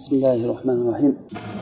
[0.00, 1.13] بسم الله الرحمن الرحيم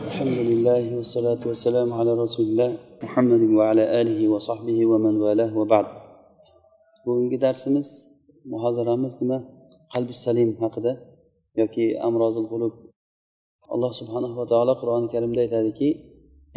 [0.09, 2.69] الحمد لله والصلاة والسلام على رسول الله
[3.03, 5.85] محمد وعلى آله وصحبه ومن والاه وبعد
[7.05, 7.87] bugungi darsimiz
[8.45, 9.37] muhozaramiz nima
[9.93, 10.91] qalbi salim haqida
[11.59, 12.73] yoki amrozul qulub
[13.73, 15.89] alloh subhanahu va taolo qur'oni karimda aytadiki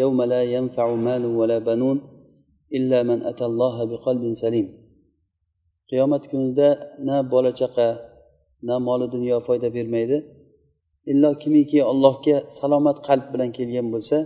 [0.02, 1.96] يوم لا ينفع مال ولا بنون
[2.76, 4.66] إلا من أتى الله بقلب سليم
[5.88, 6.68] qiyomat kunida
[7.06, 7.88] na bola chaqa
[8.66, 10.18] na moli dunyo foyda bermaydi
[11.10, 14.16] Illo kimiki allohga salomat qalb bilan kelgan bo'lsa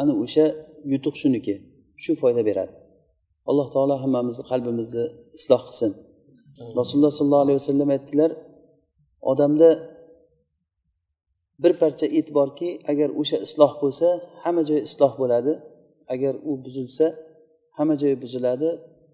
[0.00, 0.46] ana o'sha
[0.92, 1.54] yutuq shuniki
[2.02, 2.72] shu foyda beradi.
[3.50, 5.04] Alloh taolo hammamizni qalbimizni
[5.38, 5.92] isloh qilsin.
[6.80, 8.30] Rasululloh sollallohu alayhi vasallam aytdilar
[9.30, 9.70] odamda
[11.62, 14.08] bir parcha et borki agar o'sha isloh bo'lsa
[14.44, 15.52] hamma joyi isloh bo'ladi.
[16.14, 17.06] Agar u buzilsa
[17.76, 18.68] hamma joyi buziladi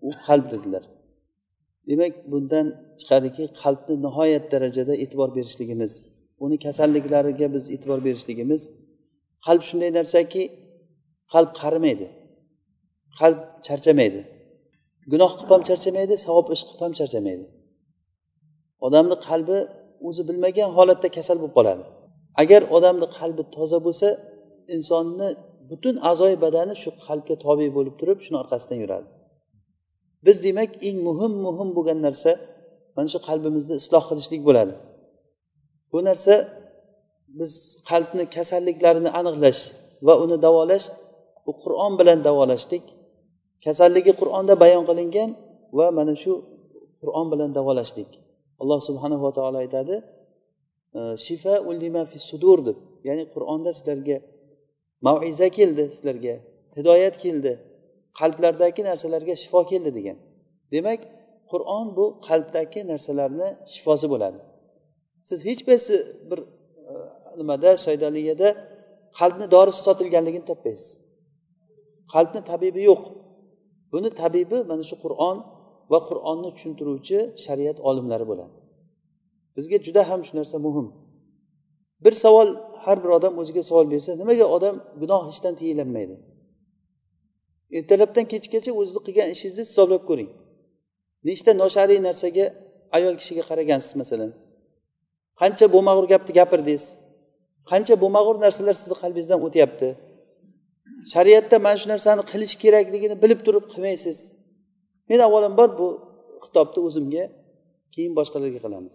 [0.08, 0.84] u qalb dedilar.
[1.88, 2.66] Demak bundan
[3.00, 5.92] chiqadiki qalbni nihoyat darajada e'tibor berishligimiz
[6.44, 8.62] uni kasalliklariga biz e'tibor berishligimiz
[9.46, 10.42] qalb shunday narsaki
[11.32, 12.08] qalb qarimaydi
[13.20, 14.20] qalb charchamaydi.
[15.12, 17.46] Gunoh qilib ham charchamaydi savob ish qilib ham charchamaydi.
[18.86, 19.58] Odamni qalbi
[20.08, 21.84] o'zi bilmagan holatda kasal bo'lib qoladi.
[22.42, 24.08] Agar odamni qalbi toza bo'lsa
[24.76, 25.28] insonni
[25.70, 29.08] butun a'zoyi badani shu qalbga tobe bo'lib turib shuni orqasidan yuradi.
[30.26, 32.30] Biz demak eng muhim muhim bo'lgan narsa
[32.96, 34.74] mana shu qalbimizni isloh qilishlik bo'ladi.
[35.92, 36.34] Bu narsa
[37.38, 37.52] biz
[37.90, 39.60] qalbni kasalliklarini aniqlash
[40.06, 40.86] va uni davolash
[41.46, 42.84] bu qur'on bilan davolashdik.
[43.64, 45.30] Kasalligi qur'onda bayon qilingan
[45.78, 46.32] va mana shu
[47.00, 48.10] qur'on bilan davolashdik.
[48.60, 49.96] Alloh subhanava taolo aytadi
[51.26, 52.78] shifa ulima fi sudur deb.
[53.08, 54.16] Ya'ni qur'onda sizlarga
[55.06, 56.34] maviza keldi sizlarga
[56.78, 57.52] hidoyat keldi.
[58.20, 60.18] Qalblardagi narsalarga shifo keldi degan.
[60.74, 61.00] Demak
[61.50, 64.40] qur'on bu qalbdagi narsalarni shifosi bo'ladi.
[65.28, 65.94] Siz hech qaysi
[66.30, 66.92] bir e,
[67.40, 68.48] nimada soydaliyada
[69.18, 70.88] qalbni dorisi sotilganligini topmaysiz.
[72.12, 73.02] Qalbni tabibi yo'q.
[73.92, 75.36] Buni tabibi mana shu qur'on
[75.92, 78.54] va qur'onni tushuntiruvchi shariat olimlari bo'ladi.
[79.56, 80.86] Bizga juda ham shu narsa muhim.
[82.04, 82.48] Bir savol
[82.84, 86.16] har bir odam o'ziga savol bersa nimaga odam gunoh ishdan tiyilinmaydi
[87.78, 90.30] ertalabdan kechgacha o'zizni qilgan ishingizni hisoblab ko'ring.
[91.28, 92.44] Nechta noshariy narsaga
[92.96, 94.30] ayol kishiga qaragansiz masalan?
[95.40, 96.84] Qancha bo'lmag'ur gapni gapirdingiz?
[97.70, 99.88] Qancha bo'lmag'ur narsalar sizni qalbingizdan o'tyapti?
[101.12, 104.18] Shariatda mana shu narsani qilish kerakligini bilib turib qilmaysiz.
[105.08, 105.86] Men avvalambor bu
[106.44, 107.24] xitobni o'zimga
[107.94, 108.94] keyin boshqalarga qilamiz.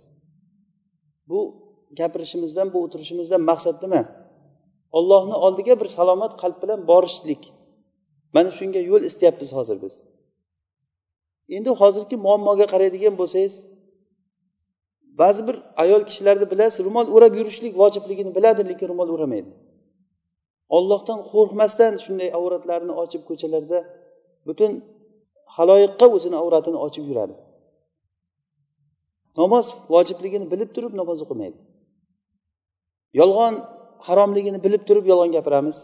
[1.29, 1.39] Bu
[1.99, 4.01] gapirishimizdan bu o'tirishimizdan maqsad nima?
[4.97, 7.43] Ollohni oldiga bir salomat qalb bilan borishlik.
[8.35, 9.95] Mana shunga yo'l istayapmiz hozir biz.
[11.55, 13.55] Endi hozirgi muammoga qaraydigan bo'lsangiz
[15.21, 19.51] ba'zi bir ayol kishilarni bilasiz ro'mol o'rab yurishlik vojibligini biladi lekin ro'mol o'ramaydi.
[20.77, 23.79] Ollohdan qo'rqmasdan shunday avratlarini ochib ko'chalarda
[24.47, 24.71] butun
[25.55, 27.35] haloyiqqa o'zini avratini ochib yuradi.
[29.39, 31.59] Namoz vojibligini bilib turib namoz o'qimaydi.
[33.19, 33.55] Yolg'on
[34.07, 35.77] haromligini bilib turib yolg'on gapiramiz.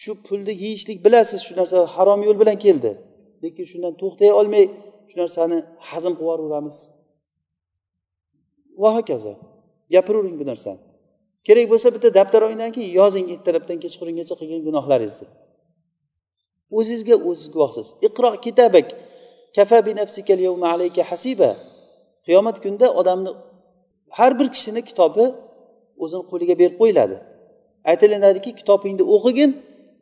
[0.00, 2.92] Shu pulni yeyishlik bilasiz shu narsa harom yo'l bilan keldi
[3.42, 4.64] lekin shundan to'xtay olmay
[5.10, 6.76] shu narsani hazm qilib yuboraveramiz
[8.78, 9.32] va hokazo.
[9.94, 10.80] Gapiravering bu narsani.
[11.46, 15.28] Kerak bo'lsa bitta daftar olingdan keyin yozing ertalabdan kechqurungacha qilgan gunohlaringizni.
[16.78, 17.86] O'zizga o'ziz guvohsiz.
[18.06, 18.88] Iqro kitabak.
[19.56, 21.50] Kafa bi nafsikal yawma alayka hasiba.
[22.26, 23.30] Qiyomat kunida odamni
[24.18, 25.24] har bir kishini kitobi
[26.02, 27.16] o'zini qo'liga berib qo'yiladi.
[27.90, 29.50] Aytilinadiki kitobingni o'qigin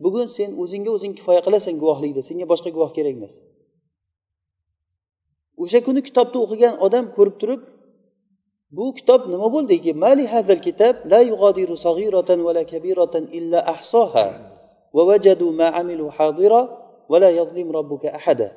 [0.05, 2.21] bugun sen o'zingga o'zing kifoya qilasan guvohlikda.
[2.29, 3.35] Senga boshqa guvoh kerak emas.
[5.63, 7.61] O'sha kuni kitobni o'qigan odam ko'rib turib
[8.77, 14.27] bu kitob nima bo'ldiki mali hadal kitab la yug'adiru saghiratan va la kabiratan illa ahsoha
[14.97, 16.61] va wajadu ma amilu hadira
[17.11, 18.49] va la yazlim robbuka ahada.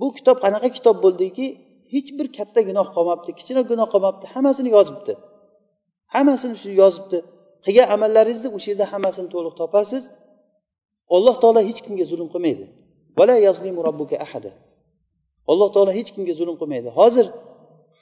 [0.00, 1.46] Bu kitob qanaqa kitob bo'ldiki
[1.92, 5.12] hech bir katta gunoh qolmabdi kichkina gunoh qolmabdi hammasini yozibdi.
[6.14, 7.18] Hammasini shu yozibdi.
[7.64, 10.04] Qilgan amallaringizni o'sha yerda hammasini to'liq topasiz.
[11.16, 12.66] Alloh taolo hech kimga zulm qilmaydi.
[13.18, 14.50] Vala yazlimu robbuka ahada.
[15.52, 16.88] Alloh taolo hech kimga zulm qilmaydi.
[16.98, 17.26] Hozir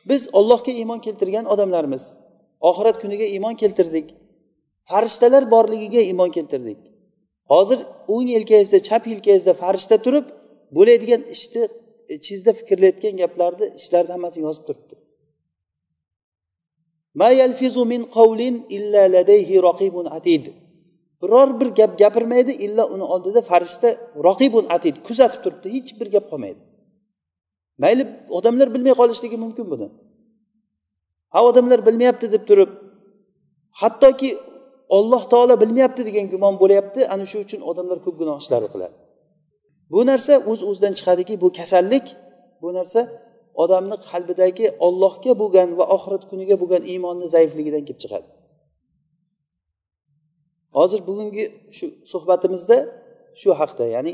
[0.08, 2.16] biz ollohga iymon keltirgan odamlarmiz.
[2.60, 4.14] Oxirat kuniga iymon keltirdik.
[4.90, 6.78] Farishtalar borligiga iymon keltirdik.
[7.52, 10.26] Hozir o'ng yelkangizda chap yelkangizda farishta turib
[10.76, 11.62] bo'ladigan ishni
[12.10, 14.94] e, ichingizda fikrlayotgan gaplarni ishlarni hammasini yozib turibdi.
[21.22, 23.88] Biror bir gap gapirmaydi illo uni oldida farishta
[24.26, 25.66] roqibun atid kuzatib turibdi.
[25.76, 26.60] Hech bir gap qolmaydi.
[27.82, 28.02] Mayli
[28.38, 29.88] odamlar bilmay qolishligi mumkin buni.
[31.32, 32.70] Ha odamlar bilmayapti deb turib
[33.80, 34.30] hattoki
[34.96, 38.96] olloh taolo bilmayapti degan gumon bo'lyapti ana shu uchun odamlar ko'p gunoh ishlarni qiladi.
[39.92, 42.06] Bu narsa o'z uz o'zidan chiqadiki bu kasallik
[42.62, 43.00] bu narsa
[43.62, 48.28] odamni qalbidagi ollohga bo'lgan va oxirat kuniga bo'lgan iymonni zaifligidan kelib chiqadi.
[50.76, 51.44] Hozir bugungi
[51.76, 52.78] shu suhbatimizda
[53.40, 54.12] shu haqda ya'ni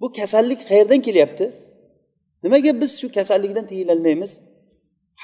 [0.00, 1.44] bu kasallik qayerdan kelyapti?
[2.44, 4.32] Nimaga biz shu kasallikdan tiyilolmaymiz?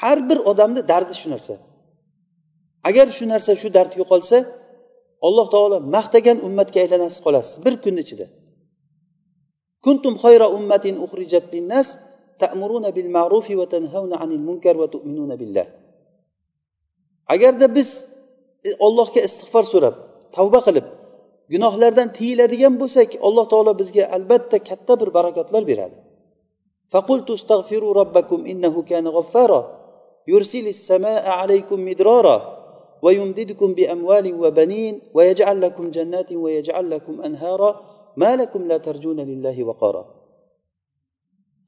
[0.01, 1.55] Har bir odamni dardi shu narsa.
[2.89, 4.39] Agar shu narsa shu dard yo'qolsa
[5.27, 8.27] alloh taolo maqtagan ummatga aylanasiz qolasiz bir kun ichida.
[9.85, 11.89] Kuntum xayra ummatin uxrijat linnas
[12.43, 15.67] ta'muruna bil ma'rufi va tanhauna anil munkar va tu'minuna billah.
[17.35, 17.89] Agarda biz
[18.69, 19.95] e, ollohga istig'for so'rab
[20.37, 20.87] tavba qilib
[21.53, 25.99] gunohlardan tiyiladigan bo'lsak alloh taolo bizga albatta katta bir barakotlar beradi.
[26.92, 29.62] فقلت استغفروا ربكم إنه كان غفارا
[30.28, 32.38] يرسل السماء عليكم مدرارا
[33.02, 37.82] ويمددكم بأموال وبنين ويجعل لكم جنات ويجعل لكم أنهارا
[38.18, 40.16] ما لكم لا ترجون لله وقارا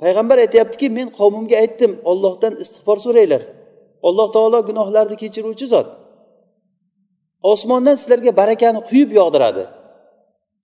[0.01, 3.41] payg'ambar aytyaptiki men qavmimga aytdim ollohdan istig'for so'ranglar
[4.07, 5.87] alloh taolo gunohlarni kechiruvchi zot
[7.51, 9.63] osmondan sizlarga barakani quyib yog'diradi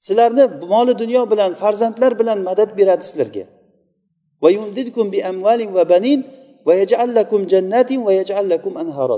[0.05, 0.43] sizlarni
[0.73, 3.45] moli dunyo bilan farzandlar bilan madad beradi sizlarga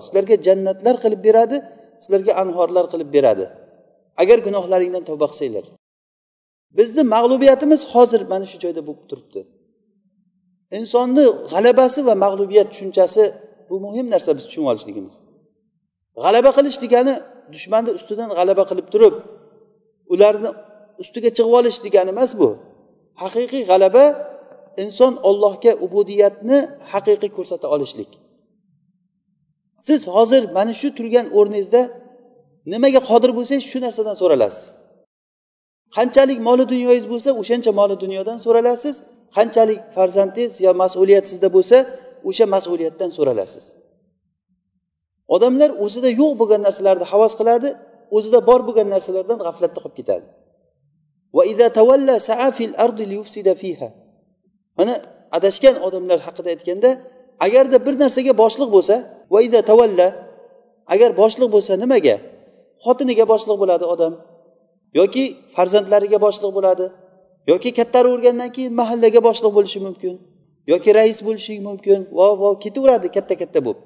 [0.06, 1.56] Sizlarga jannatlar qilib beradi
[2.02, 3.44] sizlarga anhorlar qilib beradi.
[4.22, 5.64] Agar gunohlaringdan tavba qilsanglar.
[6.78, 9.40] Bizni mag'lubiyatimiz hozir mana shu joyda bo'lib turibdi.
[10.78, 13.22] Insonni g'alabasi va mag'lubiyat tushunchasi
[13.68, 15.16] bu muhim narsa biz tushunib olishligimiz.
[16.24, 17.14] G'alaba qilish degani
[17.54, 19.14] dushmanni ustidan g'alaba qilib turib
[20.12, 20.50] ularni
[21.02, 22.48] ustiga chiqib olish degani emas bu.
[23.22, 24.04] Haqiqiy g'alaba
[24.82, 26.58] inson ollohga ubudiyatni
[26.92, 28.10] haqiqiy ko'rsata olishlik.
[29.86, 31.82] Siz hozir mana shu turgan o'rningizda
[32.72, 34.64] nimaga qodir bo'lsangiz shu narsadan so'ralasiz.
[35.96, 38.96] Qanchalik moli dunyoyingiz bo'lsa o'shancha moli dunyodan so'ralasiz.
[39.36, 41.76] Qanchalik farzandingiz yo mas'uliyat sizda bo'lsa
[42.28, 43.64] o'sha mas'uliyatdan so'ralasiz.
[45.34, 47.68] Odamlar o'zida yo'q bo'lgan narsalarni havas qiladi
[48.16, 50.26] o'zida bor bo'lgan narsalardan g'aflatda qolib ketadi.
[54.78, 54.94] Mana
[55.36, 56.90] adashgan odamlar haqida aytganda
[57.46, 58.94] agarda bir narsaga boshliq bo'lsa
[59.70, 60.06] tavalla
[60.94, 62.16] agar boshliq bo'lsa nimaga?
[62.84, 64.12] Xotiniga boshliq bo'ladi odam
[64.98, 65.24] yoki
[65.54, 66.86] farzandlariga boshliq bo'ladi
[67.50, 70.14] yoki kattaravergandan keyin mahallaga boshliq bo'lishi mumkin
[70.72, 73.80] yoki rais bo'lishi mumkin va va ketaveradi katta katta bo'lib.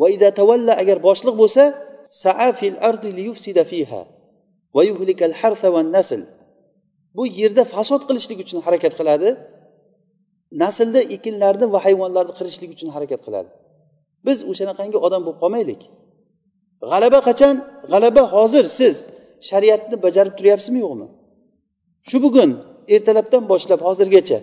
[0.00, 1.62] Va ida tavalla agar boshliq bo'lsa
[2.22, 4.02] saa fil ardi liyufsida fiha
[4.74, 6.22] va yuhlikal harsa va nasl.
[7.16, 9.28] Bu yerda fasod qilishlik uchun harakat qiladi
[10.62, 13.50] naslda ekinlarni va hayvonlarni qirishlik uchun harakat qiladi.
[14.26, 15.82] Biz o'shanaqangi odam bo'lib qolmaylik.
[16.90, 17.54] G'alaba qachon?
[17.92, 18.94] G'alaba hozir siz
[19.48, 21.06] shariatni bajarib turyapsizmi yo'qmi?
[22.08, 22.50] Shu bugun
[22.94, 24.38] ertalabdan boshlab hozirgacha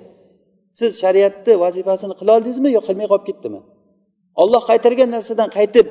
[0.79, 3.61] siz shariatni vazifasini qila oldingizmi yo qilmay qolib ketdimi?
[4.41, 5.87] Olloh qaytargan narsadan qaytib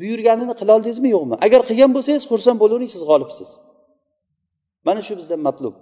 [0.00, 1.36] buyurganini qiloldingizmi yo'qmi?
[1.46, 3.48] Agar qilgan bo'lsangiz xursand bo'lavering siz g'olibsiz.
[4.86, 5.74] Mana shu bizdan matlub.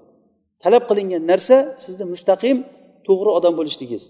[0.64, 2.56] Talab qilingan narsa sizni mustaqim
[3.08, 4.04] to'g'ri odam bo'lishligingiz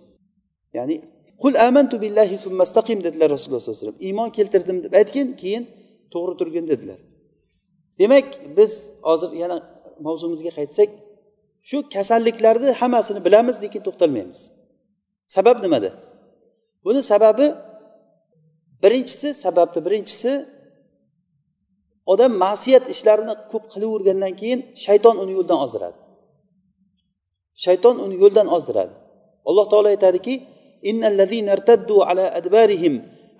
[0.76, 0.96] ya'ni
[1.42, 4.06] qul amantu billahi summastaqim dedilar rasululloh sollallohu alayhi vasallam.
[4.08, 5.64] Iymon keltirdim deb aytgin keyin
[6.12, 6.98] to'g'ri turgin dedilar.
[8.00, 8.72] Demak biz
[9.08, 9.56] hozir yana
[10.06, 10.88] mavzumizga qaytsak
[11.68, 14.40] shu kasalliklarni hammasini bilamiz lekin to'xtalmaymiz.
[15.34, 15.90] Sabab nimada?
[16.84, 17.46] Buni sababi
[18.82, 20.32] birinchisi sababni birinchisi
[22.12, 25.98] odam ma'siyat ishlarini ko'p qilavergandan keyin shayton uni yo'ldan ozdiradi.
[27.64, 28.94] Shayton uni yo'ldan ozdiradi.
[29.48, 30.34] Alloh taolo aytadiki
[32.10, 32.94] ala adbarihim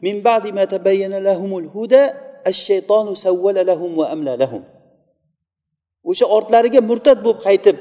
[0.06, 2.02] min ba'di ma tabayyana lahumul huda
[2.50, 4.62] ash-shaytonu sawwala lahum va amla lahum.
[6.10, 7.76] O'sha ortlariga murtad bo'lib qaytib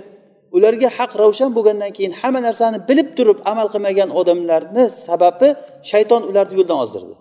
[0.56, 5.50] ularga haq ravshan bo'lgandan keyin hamma narsani bilib turib amal qilmagan odamlarni sababi
[5.91, 7.15] shayton ularni yo'ldan ozdirdi.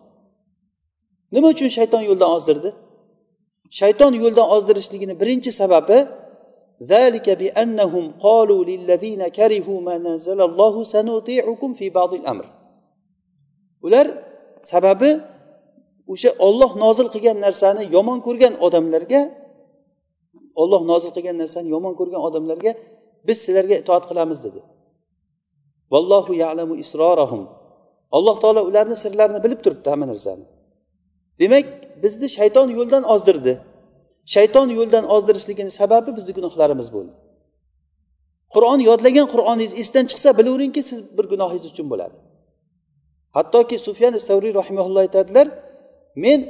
[1.35, 2.71] Nima uchun shayton yo'ldan ozdirdi?
[3.79, 5.99] Shayton yo'ldan ozdirishligini birinchi sababi
[6.94, 12.46] ذلك بأنهم قالوا للذين كرهوا ما نزل الله سنطيعكم في بعض الأمر
[13.82, 14.08] ular
[14.62, 15.18] sababi
[16.06, 19.22] o'sha olloh nozil qilgan narsani yomon ko'rgan odamlarga
[20.62, 22.72] olloh nozil qilgan narsani yomon ko'rgan odamlarga
[23.28, 24.62] biz sizlarga itoat qilamiz dedi
[25.94, 27.44] vallohu yalamu isrorahum
[28.18, 30.46] alloh taolo ularni sirlarini bilib turibdi hamma narsani
[31.42, 31.66] demak
[32.04, 33.54] bizni shayton yo'ldan ozdirdi
[34.35, 37.15] Shayton yo'ldan ozdirishligini sababi bizni gunohlarimiz bo'ldi.
[38.55, 42.17] Qur'on yodlagan qur'oningiz esdan chiqsa bilaveringki siz bir gunohingiz uchun bo'ladi.
[43.37, 45.47] Hattoki sufyan savriy rahimaulloh aytadilar
[46.25, 46.41] men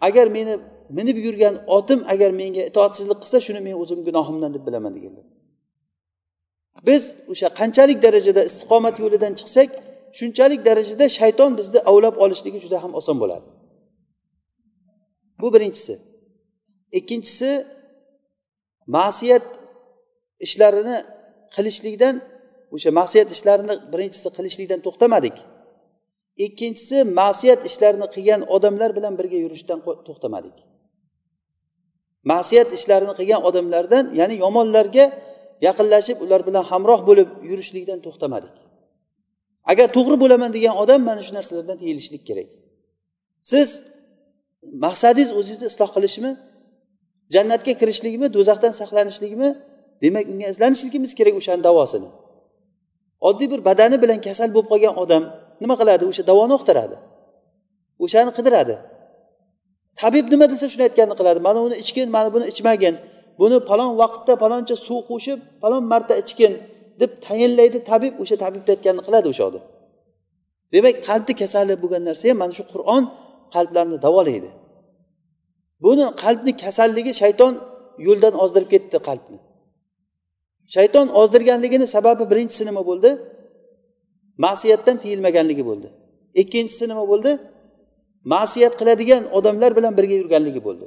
[0.00, 0.54] agar meni
[0.98, 5.26] minib yurgan otim agar menga itoatsizlik qilsa shuni men o'zim gunohimdan deb bilaman deganlar.
[6.88, 7.02] Biz
[7.32, 9.68] o'sha qanchalik darajada istiqomat yo'lidan chiqsak
[10.18, 13.46] shunchalik darajada shayton bizni ovlab olishligi juda ham oson bo'ladi.
[15.40, 15.94] Bu birinchisi.
[16.98, 17.50] Ikkinchisi
[18.96, 19.46] ma'siyat
[20.46, 20.96] ishlarini
[21.54, 22.14] qilishlikdan
[22.74, 25.36] o'sha ma'siyat ishlarini birinchisi qilishlikdan to'xtamadik.
[26.46, 29.78] Ikkinchisi ma'siyat ishlarini qilgan odamlar bilan birga yurishdan
[30.08, 30.56] to'xtamadik.
[32.32, 35.04] Ma'siyat ishlarini qilgan odamlardan ya'ni yomonlarga
[35.66, 38.54] yaqinlashib ular bilan hamroh bo'lib yurishlikdan to'xtamadik.
[39.72, 42.48] Agar to'g'ri bo'laman degan odam mana shu narsalardan tiyilishlik kerak.
[43.52, 43.68] Siz
[44.84, 46.30] maqsadingiz o'zingizni isloh qilishmi?
[47.34, 49.48] Jannatga kirishlikmi do'zaxdan saqlanishlikmi
[50.02, 52.10] demak unga izlanishligimiz kerak o'shani davosini.
[53.28, 55.22] Oddiy bir badani bilan kasal bo'lib qolgan odam
[55.62, 56.02] nima qiladi?
[56.10, 56.96] O'sha davoni uqtiradi
[58.04, 58.74] o'shani qidiradi.
[60.00, 61.38] Tabib nima desa shuni aytganini qiladi.
[61.46, 62.94] Mana uni ichgin mana buni ichmagin.
[63.40, 66.52] Buni falon vaqtda faloncha suv qo'shib falon marta ichgin
[67.00, 69.64] deb tayinlaydi tabib o'sha tabibni aytganini qiladi o'sha odam.
[70.74, 73.02] Demak qalbni kasali bo'lgan narsa ham mana shu qur'on
[73.54, 74.50] qalblarni davolaydi.
[75.84, 77.52] Buni qalbni kasalligi shayton
[78.06, 79.38] yo'ldan ozdirib ketdi qalbni.
[80.74, 83.10] Shayton ozdirganligini sababi birinchisi nima bo'ldi?
[84.44, 85.88] Ma'siyatdan tiyilmaganligi bo'ldi.
[86.42, 87.32] Ikkinchisi nima bo'ldi?
[88.32, 90.86] Ma'siyat qiladigan odamlar bilan birga yurganligi bo'ldi.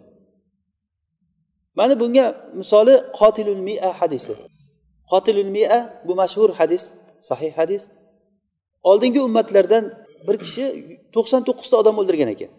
[1.77, 2.25] Mana bunga
[2.59, 4.33] misoli qotilul mia hadisi.
[5.11, 6.83] Qotilul mia bu mashhur hadis
[7.29, 7.83] sahih hadis.
[8.89, 9.83] Oldingi ummatlardan
[10.27, 10.63] bir kishi
[11.15, 12.51] to'qson to'qqizta odam o'ldirgan ekan.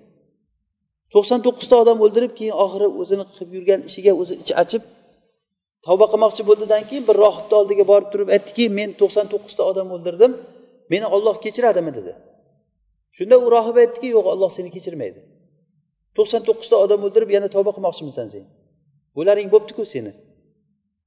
[1.15, 4.83] To'qson to'qqizta odam o'ldirib keyin oxiri o'zini qilib yurgan ishiga o'zi ichi achib
[5.87, 10.33] tavba qilmoqchi bo'ldidan keyin bir rohibni oldiga borib turib aytdiki men to'qson to'qqizta odam o'ldirdim
[10.93, 12.13] meni olloh kechiradimi dedi.
[13.17, 15.21] Shunda u rohib aytdiki yo'q olloh seni kechirmaydi.
[16.17, 18.45] to'qson to'qqizta odam o'ldirib yana tavba qilmoqchimisan sen.
[19.17, 20.13] Bularing bo'ptiku seni.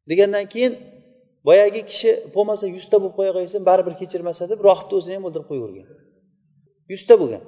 [0.10, 0.74] degandan keyin
[1.48, 5.88] boyagi kishi bo'lmasa yuzta bo'lib qo'ya qo'ysin baribir kechirmasa deb rohibni o'zini ham o'ldirib qo'yavergan
[6.94, 7.44] yuzta bo'lgan.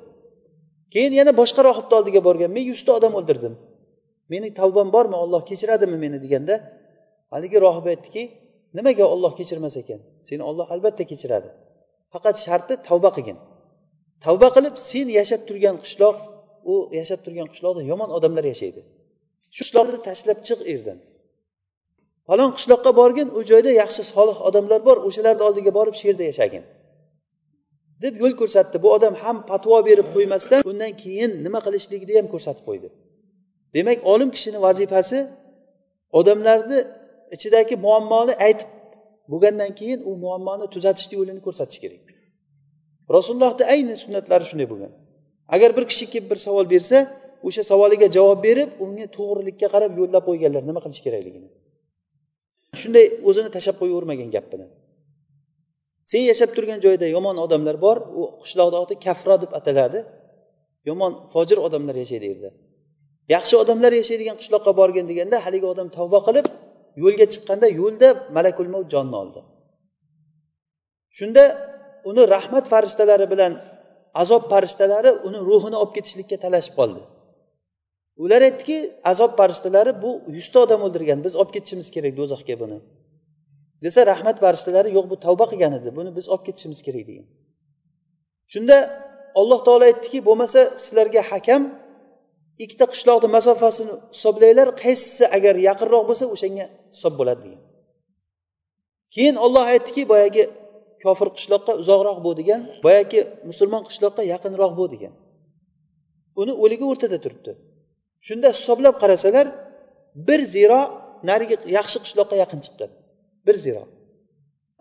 [0.93, 3.53] Keyin yana boshqa rohibni oldiga borgan men yuzta odam o'ldirdim.
[4.33, 6.55] Meni tavbam bormi olloh kechiradimi meni deganda
[7.33, 8.23] haligi rohib aytdiki
[8.77, 9.99] nimaga olloh kechirmas ekan?
[10.27, 11.49] Seni olloh albatta kechiradi.
[12.13, 13.37] Faqat sharti tavba qilgin.
[14.25, 16.17] Tavba qilib sen yashab turgan qishloq
[16.71, 18.81] u yashab turgan qishloqda yomon odamlar yashaydi.
[19.55, 20.99] Shu qishloqni tashlab chiq u yerdan
[22.29, 26.63] falon qishloqqa borgin u joyda yaxshi solih odamlar bor o'shalarni oldiga borib shu yerda yashagin.
[28.03, 28.75] Deb yo'l ko'rsatdi.
[28.83, 32.87] Bu odam ham patvo berib qo'ymasdan undan keyin nima qilishligini ham ko'rsatib qo'ydi.
[33.75, 35.19] Demak olim kishini vazifasi
[36.19, 36.79] odamlarni
[37.35, 38.69] ichidagi muammoni aytib
[39.31, 42.05] bo'lgandan keyin u muammoni tuzatishni yo'lini ko'rsatish kerak.
[43.15, 44.91] Rasulullohni ayni sunnatlari shunday bo'lgan.
[45.55, 46.97] Agar bir kishi kelib bir savol bersa
[47.47, 51.49] o'sha savoliga javob berib unga to'g'rilikka qarab yo'llab qo'yganlar nima qilish kerakligini.
[52.81, 54.69] Shunday o'zini tashlab qo'yavermagan gap bilan.
[56.11, 59.99] Sen yashab turgan joyda yomon odamlar bor u qishloqni oti kafro deb ataladi
[60.89, 62.49] yomon fojir odamlar yashaydi u yerda
[63.35, 66.47] yaxshi odamlar yashaydigan qishloqqa borgin deganda haligi odam tavba qilib
[67.03, 69.39] yo'lga chiqqanda yo'lda malakul mavt jonni oldi.
[71.17, 71.43] Shunda
[72.09, 73.53] uni rahmat farishtalari bilan
[74.21, 77.01] azob farishtalari uni ruhini olib ketishlikka talashib qoldi.
[78.23, 78.77] Ular aytdiki
[79.11, 82.77] azob farishtalari bu yuzta odam o'ldirgan biz olib ketishimiz kerak do'zaxga buni.
[83.83, 85.89] Desa rahmat farishtalari yo'q bu tavba qilgan edi.
[85.97, 87.27] Buni biz olib ketishimiz kerak degan.
[88.53, 88.77] Shunda
[89.39, 91.61] alloh taolo aytdiki bo'lmasa sizlarga hakam
[92.63, 97.61] ikkita qishloqni masofasini hisoblanglar qaysisi agar yaqinroq bo'lsa o'shanga hisob bo'ladi degan.
[99.15, 100.43] Keyin olloh aytdiki boyagi
[101.03, 103.19] kofir qishloqqa uzoqroq bo'l degan boyagi
[103.49, 105.13] musulmon qishloqqa yaqinroq bo'l degan.
[106.41, 107.51] Uni o'ligi o'rtada turibdi.
[108.27, 109.45] Shunda hisoblab qarasalar
[110.27, 110.81] bir ziro
[111.29, 112.91] narigi yaxshi qishloqqa yaqin chiqqan
[113.45, 113.83] bir ziro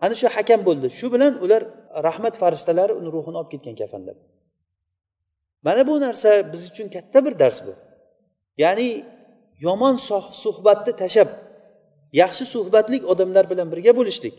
[0.03, 0.87] ana shu hakam bo'ldi.
[0.99, 1.61] Shu bilan ular
[2.07, 4.17] rahmat farishtalari uni ruhini olib ketgan kafanlab
[5.65, 7.73] mana bu narsa biz uchun katta bir dars bu.
[8.63, 8.89] Ya'ni
[9.65, 9.95] yomon
[10.43, 11.29] suhbatni tashlab
[12.21, 14.35] yaxshi suhbatlik odamlar bilan birga bo'lishlik.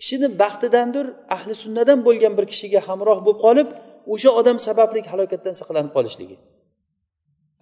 [0.00, 3.68] Kishini baxtidandir ahli sunnadan bo'lgan bir kishiga hamroh bo'lib qolib
[4.12, 6.36] o'sha odam sababli halokatdan saqlanib qolishligi.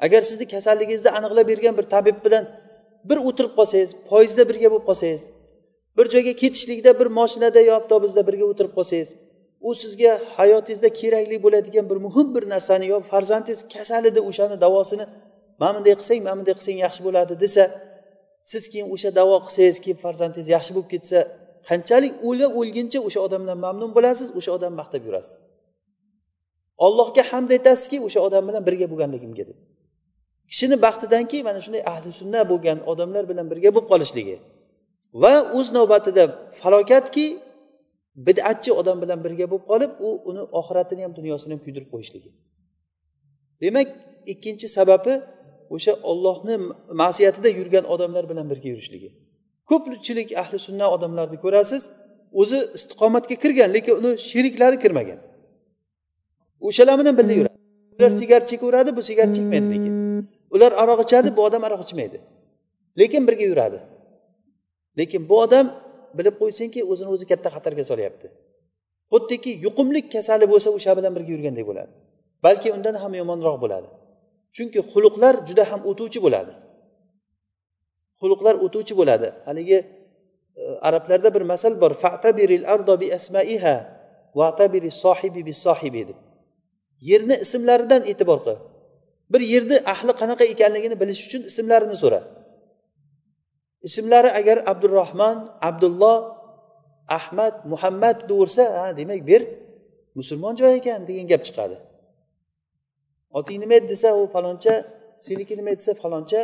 [0.04, 2.44] Agar sizni kasalligingizni aniqlab bergan bir tabib bilan
[3.08, 5.22] bir o'tirib qolsangiz poyezdda birga bo'lib qolsangiz
[5.96, 9.08] bir joyga ketishlikda bir moshinada yo avtobusda birga o'tirib qolsangiz
[9.68, 15.04] u sizga hayotingizda kerakli bo'ladigan bir muhim bir narsani yo farzandingiz kasal edi o'shani davosini
[15.60, 17.62] mana bunday qilsang mana bunday qilsang yaxshi bo'ladi desa
[18.50, 21.18] siz keyin o'sha davo qilsangiz keyin farzandingiz yaxshi bo'lib ketsa
[21.68, 25.36] qanchalik o'lib o'lguncha o'sha odamdan mamnun bo'lasiz o'sha odamni maqtab yurasiz.
[26.86, 29.58] Ollohga hamd aytasizki o'sha odam bilan birga bo'lganligimga deb
[30.50, 34.36] kishini baxtidanki mana shunday ahli sunna bo'lgan odamlar bilan birga bo'lib qolishligi.
[35.22, 36.24] Va o'z navbatida
[36.60, 37.26] falokatki
[38.26, 42.30] bidatchi odam bilan birga bo'lib qolib u uni oxiratini ham dunyosini ham kuydirib qo'yishligi.
[43.62, 43.88] Demak
[44.32, 45.14] ikkinchi sababi
[45.74, 46.56] o'sha ollohni
[47.02, 49.10] ma'siyatida yurgan odamlar bilan birga yurishligi.
[49.70, 51.82] Ko'pchilik ahli sunna odamlarni ko'rasiz
[52.40, 55.18] o'zi istiqomatga kirgan lekin uni sheriklari kirmagan.
[56.68, 57.56] O'shalar bilan birga yuradi.
[57.98, 59.92] Ular sigaret chekaveradi bu sigaret chekmaydi lekin.
[60.54, 62.18] Ular aroq ichadi bu odam aroq ichmaydi.
[63.00, 63.78] Lekin birga yuradi.
[64.98, 65.66] Lekin bu odam
[66.18, 68.28] bilib qo'ysinki o'zini o'zi katta xatarga solyapti.
[69.12, 71.92] Xuddiki yuqumlik kasali bo'lsa o'sha bilan birga yurgandek bo'ladi.
[72.44, 73.88] Balki undan ham yomonroq bo'ladi.
[74.56, 76.52] Chunki xuluqlar juda ham o'tuvchi bo'ladi.
[78.20, 79.28] Xuluqlar o'tuvchi bo'ladi.
[79.48, 79.78] Haligi
[80.60, 81.92] e, arablarda bir masal bor.
[82.04, 83.76] Fatabiril ardo bi asmaiha
[84.40, 86.18] vatabiri sohibi bi sohibi deb.
[87.08, 88.58] Yerni ismlaridan e'tibor qil.
[89.32, 92.20] Bir yerni ahli qanaqa ekanligini bilish uchun ismlarini so'ra.
[93.82, 96.18] Ismlari agar abdurahmon abdulloh
[97.18, 99.42] ahmad muhammad bo'lsa ha demak ber
[100.18, 101.76] musulmon joy ekan degan gap chiqadi.
[103.38, 104.74] Oting nima edi desa u faloncha
[105.26, 106.40] seniki nima desa faloncha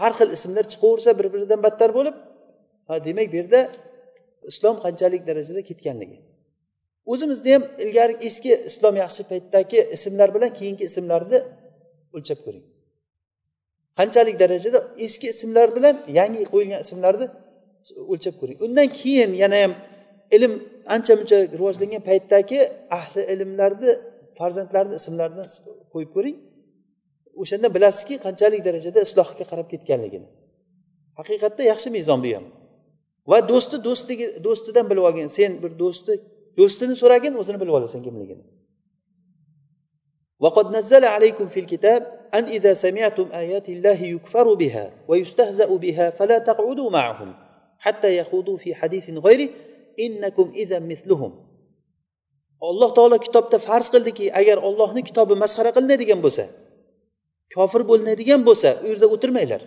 [0.00, 2.16] har xil ismlar chiqaversa bir biridan battar bo'lib
[2.88, 3.60] ha demak bu yerda
[4.50, 6.18] islom qanchalik darajada ketganligi.
[7.12, 11.38] O'zimizni ham ilgari eski islom yaxshi paytdagi ismlar bilan keyingi ismlarni
[12.16, 12.64] o'lchab ko'ring.
[13.97, 17.27] qanchalik darajada eski ismlar bilan yangi qo'yilgan ismlarni
[18.11, 19.73] o'lchab ko'ring undan keyin yana ham
[20.35, 20.53] ilm
[20.95, 22.59] ancha muncha rivojlangan paytdagi
[22.99, 23.91] ahli ilmlarni
[24.39, 25.43] farzandlarini ismlarini
[25.93, 26.37] qo'yib ko'ring
[27.41, 30.27] o'shanda bilasizki qanchalik darajada islohga qarab ketganligini
[31.19, 32.45] haqiqatda yaxshi mezon bu ham
[33.31, 36.13] va do'sti do'stiga do'stidan bilib olgin sen bir do'sti
[36.59, 38.45] do'stini so'ragin o'zini bilib olasan kimligini
[40.39, 46.37] وقد نزل عليكم في الكتاب أن إذا سمعتم آيات الله يكفر بها ويستهزأ بها فلا
[46.37, 47.35] تقعدوا معهم
[47.79, 49.49] حتى يخوضوا في حديث غيره
[49.99, 51.47] إنكم إذا مثلهم
[52.61, 56.45] alloh taolo kitobda farz qildiki agar ollohni kitobi masxara qilinadigan bo'lsa
[57.55, 59.61] kofir bo'linadigan bo'lsa u yerda o'tirmanglar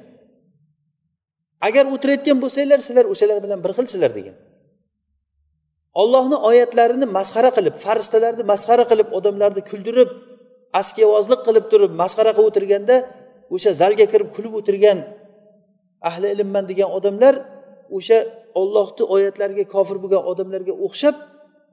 [1.68, 4.36] agar o'tirayotgan bo'lsanglar sizlar o'shalar bilan bir xilsizlar degan
[6.02, 10.10] ollohni oyatlarini masxara qilib farishtalarni masxara qilib odamlarni kuldirib
[10.81, 12.95] askiyovozlik qilib turib masxara qilib o'tirganda
[13.55, 14.97] o'sha zalga kirib kulib o'tirgan
[16.09, 17.33] ahli ilmman degan odamlar
[17.97, 18.17] o'sha
[18.61, 21.15] ollohni oyatlariga kofir bo'lgan odamlarga o'xshab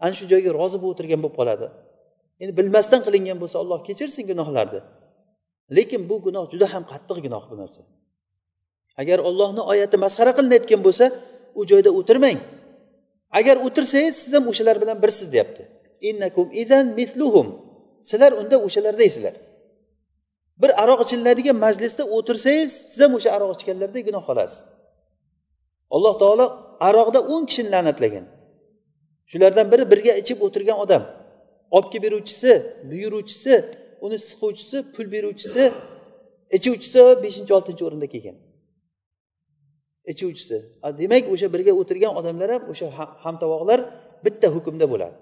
[0.04, 1.66] ana shu joyga rozi bo'lib o'tirgan bo'lib qoladi.
[2.42, 4.80] Endi bilmasdan qilingan bo'lsa alloh kechirsin gunohlarni.
[5.76, 7.82] Lekin bu gunoh juda ham qattiq gunoh bu narsa.
[9.02, 11.04] Agar ollohni oyati masxara qilinayotgan bo'lsa
[11.58, 12.38] u joyda o'tirmang.
[13.38, 15.62] Agar o'tirsangiz siz ham o'shalar bilan birsiz deyapti.
[16.08, 17.48] Innakum idan mithluhum.
[18.10, 19.34] Sizlar unda o'shalardaysizlar
[20.62, 24.60] bir aroq ichiladigan majlisda o'tirsangiz siz ham o'sha aroq ichganlardek gunoh olasiz
[25.94, 26.46] alloh taolo
[26.88, 28.26] aroqda o'n kishini la'natlagan.
[29.30, 31.02] Shulardan biri birga ichib o'tirgan odam.
[31.76, 32.52] Olib kelib beruvchisi
[32.90, 33.54] buyuruvchisi
[34.04, 35.64] uni siquvchisi pul beruvchisi
[36.56, 38.36] ichuvchisi beshinchi oltinchi o'rinda kelgan.
[40.12, 40.56] Ichuvchisi.
[41.00, 42.86] Demak o'sha birga o'tirgan odamlar ham o'sha
[43.24, 43.80] hamtovoqlar
[44.24, 45.16] bitta hukmda bo'ladi.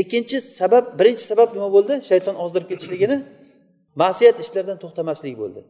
[0.00, 1.94] Ikkinchi sabab birinchi sabab nima bo'ldi?
[2.08, 3.16] Shayton ozdirib ketishligini
[4.02, 5.60] ma'siyat ishlardan to'xtamaslik bo'ldi.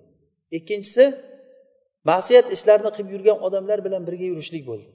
[0.58, 1.04] Ikkinchisi
[2.10, 4.88] ma'siyat ishlarni qilib yurgan odamlar bilan birga yurishlik bo'ldi.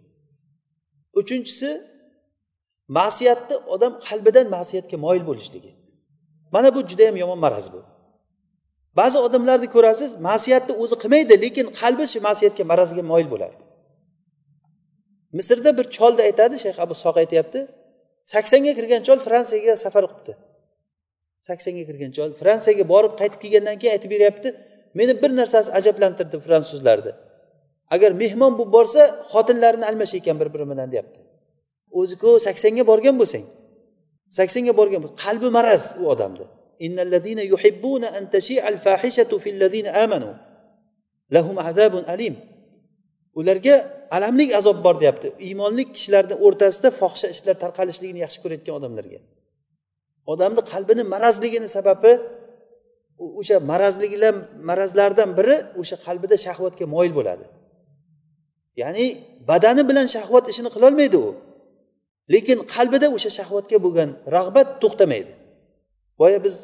[1.21, 1.69] Uchinchisi
[2.97, 5.71] ma'siyatni odam qalbidan ma'siyatga moyil bo'lishligi.
[6.55, 7.79] Mana bu judayam yomon maraz bu.
[8.99, 13.57] Ba'zi odamlarni ko'rasiz ma'siyatni o'zi qilmaydi lekin qalbi shu ma'siyatga marazga moyil bo'ladi.
[15.37, 17.59] Misrda bir cholni aytadi shayx abu soq aytyapti
[18.33, 20.33] saksonga kirgan chol fransiyaga safar qilibdi.
[21.47, 24.49] Saksonga kirgan chol fransiyaga borib qaytib kelgandan keyin aytib beryapti
[24.99, 27.11] meni bir narsasi ajablantirdi fransuzlarni
[27.95, 31.19] agar mehmon bo'lib borsa xotinlarini almash ekan bir biri bilan deyapti
[31.99, 33.45] o'ziku saksonga borgan bo'lsang.
[34.37, 36.45] Saksonga borgan qalbi maraz u odamni
[43.35, 43.75] ularga
[44.11, 45.27] alamli azob bor deyapti.
[45.47, 49.19] Iymonli kishilarni o'rtasida fohisha ishlar tarqalishligini yaxshi ko'rayotgan odamlarga.
[50.33, 52.11] Odamni qalbini marazligini sababi
[53.39, 54.33] o'sha marazliklar
[54.69, 57.45] marazlardan biri o'sha qalbida shahvatga moyil bo'ladi.
[58.81, 59.05] Ya'ni
[59.49, 61.29] badani bilan shahvat ishini qilolmaydi u.
[62.33, 65.31] Lekin qalbida o'sha shahvatga bo'lgan rag'bat to'xtamaydi.
[66.19, 66.55] Boya biz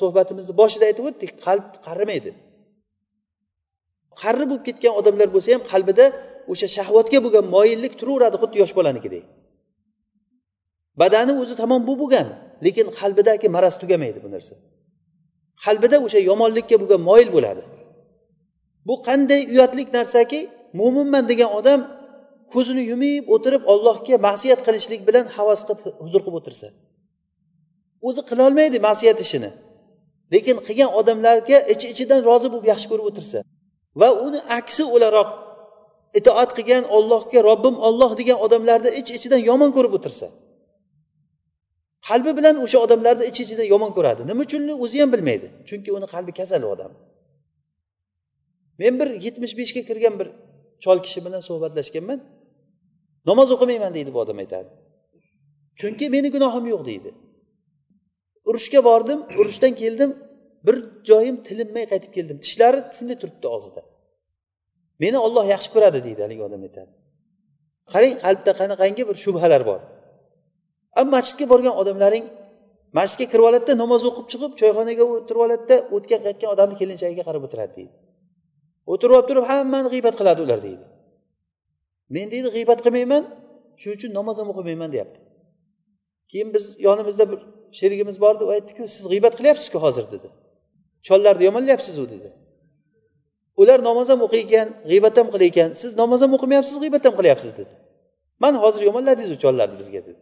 [0.00, 2.30] suhbatimizni boshida aytib o'tdik qalb qarimaydi.
[4.20, 6.06] Qarri bo'lib ketgan odamlar bo'lsa ham qalbida
[6.52, 9.24] o'sha shahvatga bo'lgan moyillik turaveradi xuddi yosh bolanikidek
[11.00, 12.28] badani o'zi tamom bu bo'lgan
[12.64, 14.54] lekin qalbidagi maraz tugamaydi bu narsa.
[15.64, 17.62] Qalbida o'sha yomonlikka bo'lgan moyil bo'ladi.
[18.88, 20.40] Bu qanday uyatlik narsaki
[20.80, 21.80] mo'minman degan odam
[22.52, 26.68] ko'zini yumib o'tirib ollohga ma'siyat qilishlik bilan havas qilib huzur qilib o'tirsa.
[28.08, 29.50] O'zi qilolmaydi ma'siyat ishini.
[30.34, 33.38] Lekin qilgan odamlarga ichi ichidan rozi bo'lib yaxshi ko'rib o'tirsa.
[34.00, 35.30] Va uni aksi o'laroq
[36.18, 40.28] itoat qilgan ollohga robbim olloh degan odamlarni ich ichidan yomon ko'rib o'tirsa
[42.08, 44.20] qalbi bilan o'sha odamlarni ich ichidan yomon ko'radi.
[44.30, 46.92] Nima uchun o'zi ham bilmaydi chunki uni qalbi kasal odam.
[48.80, 50.28] Men bir yetmish beshga kirgan bir
[50.84, 52.18] chol kishi bilan suhbatlashganman.
[53.28, 54.70] Namoz o'qimayman deydi bu odam aytadi.
[55.80, 57.10] Chunki meni gunohim yo'q deydi.
[58.48, 60.10] Urushga bordim urushdan keldim
[60.66, 60.76] bir
[61.08, 62.36] joyim tilinmay qaytib keldim.
[62.44, 63.82] Tishlari shunday turibdi og'zida.
[65.02, 66.92] Meni olloh yaxshi ko'radi deydi haligi odam aytadi.
[67.92, 69.80] Qarang qalbda qanaqangi bir shubhalar bor.
[71.00, 72.24] A masjidga borgan odamlaring
[72.98, 77.72] masjidga kirib oladida namoz o'qib chiqib choyxonaga o'tirib oladida o'tgan qaytgan odamni kelinchagiga qarab o'tiradi
[77.78, 77.92] deydi.
[78.92, 80.84] O'tirib olib turib hammani g'iybat qiladi ular deydi.
[82.14, 83.22] Men deydi g'iybat qilmayman
[83.80, 85.20] shuning uchun namoz ham o'qimayman deyapti.
[86.30, 87.40] Keyin biz yonimizda bir
[87.78, 90.28] sherigimiz bor edi u aytdiku siz g'iybat qilyapsizku hozir dedi.
[91.08, 92.28] Chollarni yomonlayapsizu dedi.
[93.60, 97.74] Ular namoz ham o'qiyotgan g'iybat ham qilayotgan siz namoz ham o'qimayapsiz g'iybat ham qilyapsiz dedi.
[98.42, 100.20] Mana hozir yomonladingizu chollarni bizga dedi.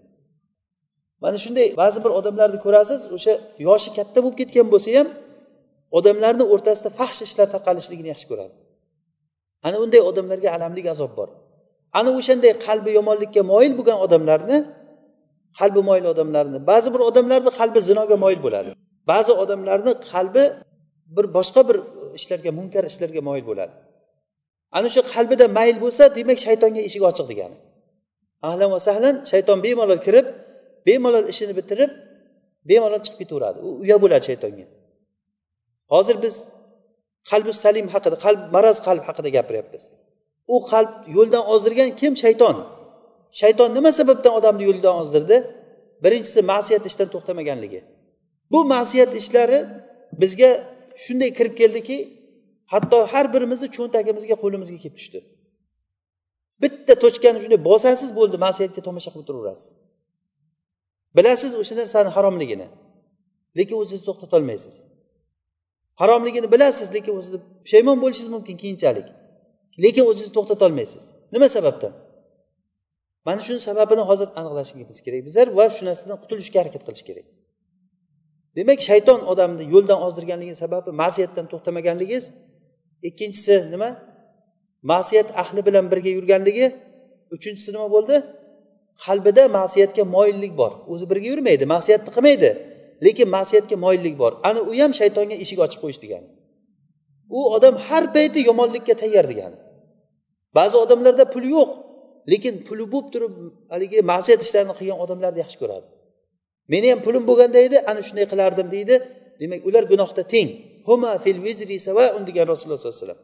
[1.22, 3.32] Mana shunday ba'zi bir odamlarni ko'rasiz o'sha
[3.66, 5.08] yoshi katta bo'lib ketgan bo'lsa ham
[5.98, 8.54] odamlarni o'rtasida fahsh ishlar tarqalishligini yaxshi ko'radi.
[9.66, 11.28] Ana unday odamlarga alamlik azob bor.
[11.98, 14.58] Ana o'shanday qalbi yomonlikka moyil bo'lgan odamlarni
[15.58, 18.70] qalbi moyil odamlarni ba'zi bir odamlarni qalbi zinoga moyil bo'ladi.
[19.10, 20.44] Ba'zi odamlarni qalbi
[21.16, 21.76] bir boshqa bir
[22.18, 23.74] ishlarga munkar ishlarga moyil bo'ladi.
[24.76, 27.56] Ana shu qalbida mayl bo'lsa demak shaytonga eshik ochiq degani.
[28.48, 30.26] Ahlan va sahlan shayton bemalol kirib
[30.86, 31.90] bemalol ishini bitirib
[32.70, 33.58] bemalol chiqib ketaveradi.
[33.66, 34.66] U uya bo'ladi shaytonga.
[35.92, 36.34] Hozir biz
[37.30, 39.82] qalbi salim haqida qalb maraz qalb haqida gapiryapmiz.
[40.54, 42.12] U qalb yo'ldan ozdirgan kim?
[42.24, 42.56] Shayton.
[43.40, 45.36] Shayton nima sababdan odamni yo'ldan ozdirdi?
[46.04, 47.80] Birinchisi ma'siyat ishdan to'xtamaganligi.
[48.52, 49.58] Bu ma'siyat ishlari
[50.20, 50.50] bizga
[51.04, 51.96] shunday kirib keldiki
[52.72, 55.18] hatto har birimizni cho'ntagimizga qo'limizga kelib tushdi.
[56.62, 59.70] Bitta tochkani shunday bosasiz bo'ldi ma'siyatga tomosha qilib turaverasiz.
[61.16, 62.68] Bilasiz o'sha narsani haromligini
[63.58, 64.74] lekin o'zingizni to'xtatolmaysiz.
[66.00, 69.08] Haromligini bilasiz lekin o'zizni pushaymon bo'lishingiz mumkin keyinchalik.
[69.84, 71.04] Lekin o'zingizni to'xtatolmaysiz.
[71.34, 71.92] Nima sababdan?
[73.26, 75.20] Mana shuni sababini hozir aniqlashimiz kerak.
[75.28, 77.26] Bizlar va shu narsadan qutulishga harakat qilish kerak.
[78.58, 82.24] Demak shayton odamni yo'ldan ozdirganligi sababi ma'siyatdan to'xtamaganligingiz
[83.08, 83.90] ikkinchisi nima?
[84.92, 86.66] Ma'siyat ahli bilan birga yurganligi
[87.36, 88.16] uchinchisi nima bo'ldi?
[89.04, 90.72] Qalbida ma'siyatga moyillik bor.
[90.92, 92.50] O'zi birga yurmaydi ma'siyatni qilmaydi
[93.06, 94.32] lekin ma'siyatga moyillik bor.
[94.48, 96.28] Ana u ham shaytonga eshik ochib qo'yish degani.
[97.38, 99.58] U odam har payti yomonlikka tayyor degani.
[100.58, 101.70] Ba'zi odamlarda pul yo'q
[102.32, 103.34] lekin puli bo'lib turib
[103.72, 105.86] haligi ma'siyat ishlarini qilgan odamlarni yaxshi ko'radi.
[106.72, 108.94] Meni ham pulim bo'lganda edi ana shunday qilardim deydi.
[109.40, 110.48] Demak ular gunohda teng.
[110.88, 113.20] Huma fil vizri savaun degan rasululloh sollallohu alayhi vasallam.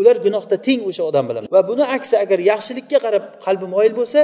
[0.00, 1.44] Ular gunohda teng o'sha odam bilan.
[1.54, 4.20] Va buni aksi agar yaxshilikka qarab qalbi moyil bo'lsa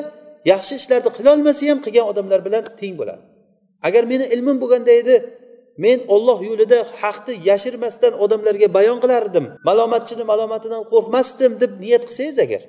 [0.52, 3.22] yaxshi ishlarni qilolmasa ham qilgan odamlar bilan teng bo'ladi.
[3.88, 5.14] Agar meni ilmim bo'lganda edi
[5.85, 12.62] men olloh yo'lida haqni yashirmasdan odamlarga bayon qilardim malomatchini malomatidan qo'rqmasdim deb niyat qilsangiz agar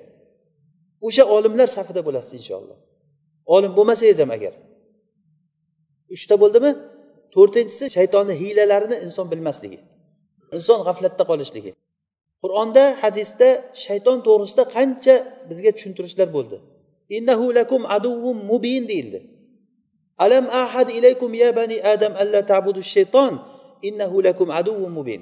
[1.08, 2.78] o'sha olimlar safida bo'lasiz inshaalloh.
[3.56, 4.54] Olim bo'lmasangiz ham agar.
[6.16, 6.72] Uchta bo'ldimi?
[7.36, 9.80] To'rtinchisi shaytonni hiylalarini inson bilmasligi.
[10.56, 11.72] Inson g'aflatda qolishligi.
[12.44, 13.50] Qur'onda hadisda
[13.86, 15.16] shayton to'g'risida qancha
[15.50, 16.58] bizga tushuntirishlar bo'ldi.
[17.18, 19.20] Innahu lakum aduvvum mubin deyildi.
[20.26, 23.34] Alam ahad ilaykum ya bani adam alla ta'budu shayton
[23.88, 25.22] innahu lakum aduvvum mubin.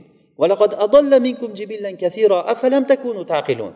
[0.52, 3.74] Laqad adalla minkum jibillan كثيرا afalam takunu تعقلون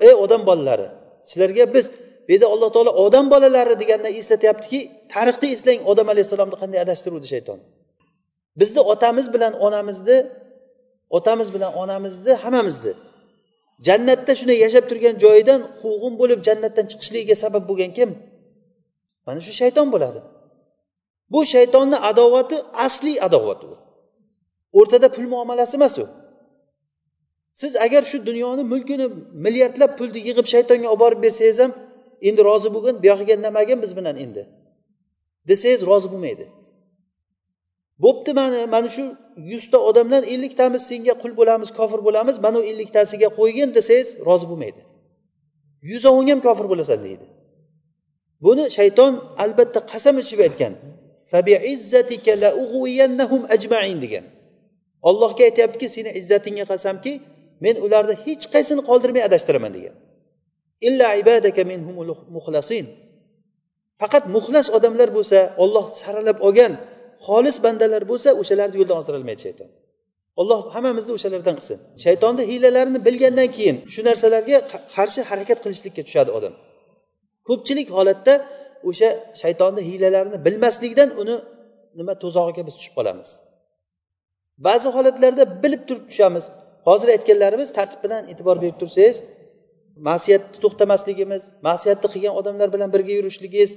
[0.00, 0.88] ey odam bolalari
[1.22, 1.90] sizlarga biz
[2.26, 4.80] bu yerda alloh taolo odam bolalari degandan eslatyaptiki
[5.14, 7.58] tarixda eslang odam alayhissalomni qanday adashtiruvdi shayton?
[8.60, 10.16] Bizni otamiz bilan onamizni
[11.18, 12.92] otamiz bilan onamizni hammamizni
[13.86, 18.10] jannatda shunday yashab turgan joyidan quvg'in bo'lib jannatdan chiqishligiga sabab bo'lgan kim?
[19.26, 20.20] Mana shu shayton bo'ladi.
[21.32, 23.72] Bu shaytonni adovati asliy adovat u.
[24.78, 26.06] O'rtada pul muomalasi emas u.
[27.60, 29.06] Siz agar shu dunyoni mulkini
[29.44, 31.72] milliardlab pulni yig'ib shaytonga olib borib bersangiz ham
[32.28, 34.42] endi rozi bo'lgin buyog'iga indamagin biz bilan endi?
[35.48, 36.46] Desangiz rozi bo'lmaydi.
[38.04, 39.04] Bo'pti mana mana shu
[39.52, 44.80] yuzta odamdan elliktamiz senga qul bo'lamiz kofir bo'lamiz mana u elliktasiga qo'ygin desangiz rozi bo'lmaydi.
[45.90, 47.26] Yuzoving ham kofir bo'lasan deydi.
[48.44, 49.12] Buni shayton
[49.44, 50.74] albatta qasam ichib aytgan
[54.04, 54.24] degan.
[55.08, 57.12] Ollohga aytyaptiki seni izzatingga qasamki
[57.64, 59.94] men ularni hech qaysini qoldirmay adashtiraman degan.
[60.88, 62.86] Illa ibadaka minhumul muhlasin
[64.02, 66.72] faqat muxlas odamlar bo'lsa olloh saralab olgan
[67.26, 69.68] xolis bandalar bo'lsa o'shalarni yo'ldan ozdirolmaydi shayton.
[70.40, 71.78] Alloh hammamizni o'shalardan qilsin.
[72.04, 74.58] Shaytonni hiylalarini bilgandan keyin shu narsalarga
[74.94, 76.54] qarshi harakat qilishlikka tushadi odam.
[77.48, 78.34] Ko'pchilik holatda
[78.88, 79.08] o'sha
[79.42, 81.36] shaytonni hiylalarini bilmaslikdan uni
[81.98, 83.28] nima to'zog'iga biz tushib qolamiz.
[84.66, 86.44] Ba'zi holatlarda bilib turib tushamiz.
[86.88, 89.16] Hozir aytganlarimiz tartib bilan e'tibor berib tursangiz
[90.08, 93.70] ma'siyatni to'xtamasligimiz ma'siyatni qilgan odamlar bilan birga yurishligingiz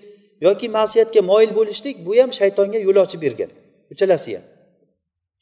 [0.47, 3.49] yoki ma'siyatga moyil bo'lishlik bu ham shaytonga yo'l ochib bergan.
[3.93, 4.43] Uchalasi ham.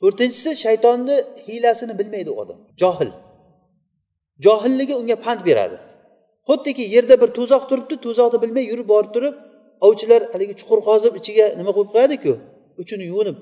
[0.01, 1.15] To'rtinchisi shaytonni
[1.47, 2.57] hiylasini bilmaydi odam.
[2.81, 3.11] Johil.
[4.45, 5.77] Johilligi unga pand beradi.
[6.49, 9.35] Xuddiki yerda bir to'zoq turibdi to'zoqni bilmay yurib borib turib
[9.87, 12.33] ovchilar haligi chuqur qozib ichiga nima qo'yib qo'yadiku?
[12.81, 13.37] Uchini yuvinib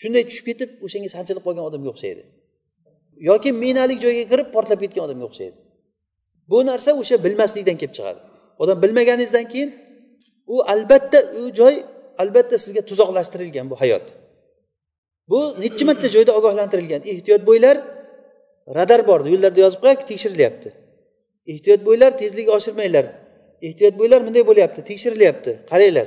[0.00, 2.22] shunday tushib ketib o'shanga sanchilib qolgan odamga o'xshaydi.
[3.30, 5.56] Yoki minalik joyga kirib portlab ketgan odamga o'xshaydi.
[6.50, 8.20] Bu narsa o'sha bilmaslikdan kelib chiqadi.
[8.62, 9.70] Odam bilmaganingizdan keyin
[10.46, 11.74] u albatta u joy
[12.22, 14.06] albatta sizga tuzoqlashtirilgan bu hayot.
[15.30, 17.02] Bu nechi marta joyda ogohlantirilgan?
[17.12, 17.76] Ehtiyot bo'linglar
[18.78, 20.68] radar bor yo'llarda yozib qo'yadi tekshirilyapti.
[21.52, 23.06] Ehtiyot bo'linglar tezlik oshirmanglar.
[23.66, 25.50] Ehtiyot bo'linglar bunday bo'lyapti tekshirilyapti.
[25.70, 26.06] Qaranglar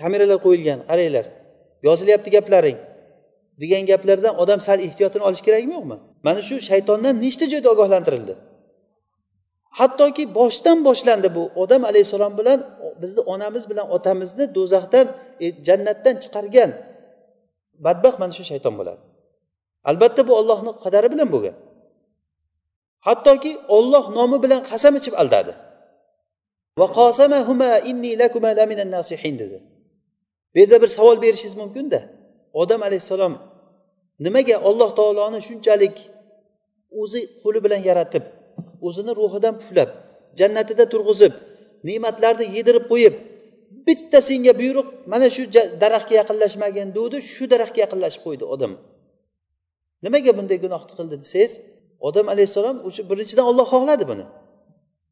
[0.00, 1.26] kameralar qo'yilgan qaranglar.
[1.86, 2.78] Yozilyapti gaplaring.
[3.60, 5.96] Degan gaplardan odam sal ehtiyotini olishi kerakmi yo'qmi?
[6.26, 8.34] Mana shu shaytondan nechta joyda ogohlantirildi?
[9.78, 11.42] Hattoki boshdan boshlandi bu.
[11.62, 12.58] Odam alayhissalom bilan
[13.02, 15.06] bizni onamiz bilan otamizni do'zaxdan
[15.44, 16.70] e, jannatdan chiqargan
[17.84, 19.02] badbaxt mana shu shayton bo'ladi.
[19.90, 21.56] Albatta bu ollohni qadari bilan bo'lgan.
[23.06, 25.52] Hattoki olloh nomi bilan qasam ichib aldadi.
[29.40, 29.58] Dedi.
[30.52, 32.00] Bu yerda bir savol berishingiz mumkinda
[32.52, 33.34] odam alayhissalom
[34.24, 35.96] nimaga olloh taoloni shunchalik
[37.00, 38.24] o'zi qo'li bilan yaratib
[38.86, 39.90] o'zini ruhidan puflab
[40.38, 41.34] jannatida turg'izib
[41.88, 43.14] ne'matlarni yedirib qo'yib
[43.86, 45.42] bitta senga buyruq mana shu
[45.82, 48.72] daraxtga yaqinlashmagin degdi shu daraxtga yaqinlashib qo'ydi odam.
[50.04, 51.52] Nimaga bunday gunohni qildi desangiz
[52.08, 54.26] odam alayhissalom o'sha birinchidan olloh xohladi buni.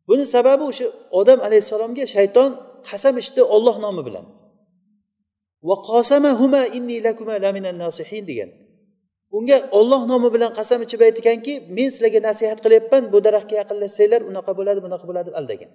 [0.08, 0.86] Buni sababi o'sha
[1.20, 2.50] odam alayhissalomga shayton
[2.88, 4.26] qasam ichdi olloh nomi bilan.
[8.30, 8.50] Degan.
[9.36, 14.52] Unga olloh nomi bilan qasam ichib aytganki men sizlarga nasihat qilyapman bu daraxtga yaqinlashsanglar unaqa
[14.58, 15.70] bo'ladi bunaqa bo'ladi deb aldagan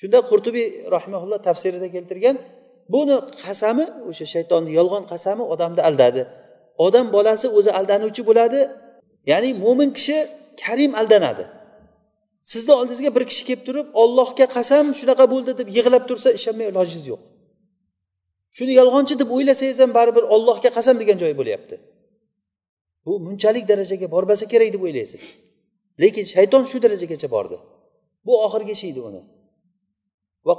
[0.00, 2.36] shunda qurtubiy rahimaulloh tafsirida keltirgan
[2.92, 6.22] buni qasami o'sha shaytonni yolg'on qasami odamni aldadi.
[6.86, 8.60] Odam bolasi o'zi aldanuvchi bo'ladi
[9.30, 10.16] ya'ni mo'min kishi
[10.62, 11.44] karim aldanadi.
[12.52, 17.06] Sizni oldingizga bir kishi kelib turib ollohga qasam shunaqa bo'ldi deb yig'lab tursa ishonmay ilojingiz
[17.12, 17.22] yo'q.
[18.56, 21.74] Shuni yolg'onchi deb o'ylasangiz ham baribir ollohga qasam degan joyi bo'lyapti.
[23.06, 25.22] Bu bunchalik darajaga bormasa kerak deb o'ylaysiz.
[26.02, 27.56] Lekin shayton shu darajagacha bordi.
[28.26, 29.22] Bu oxirgi ishi edi uni.
[30.46, 30.54] Va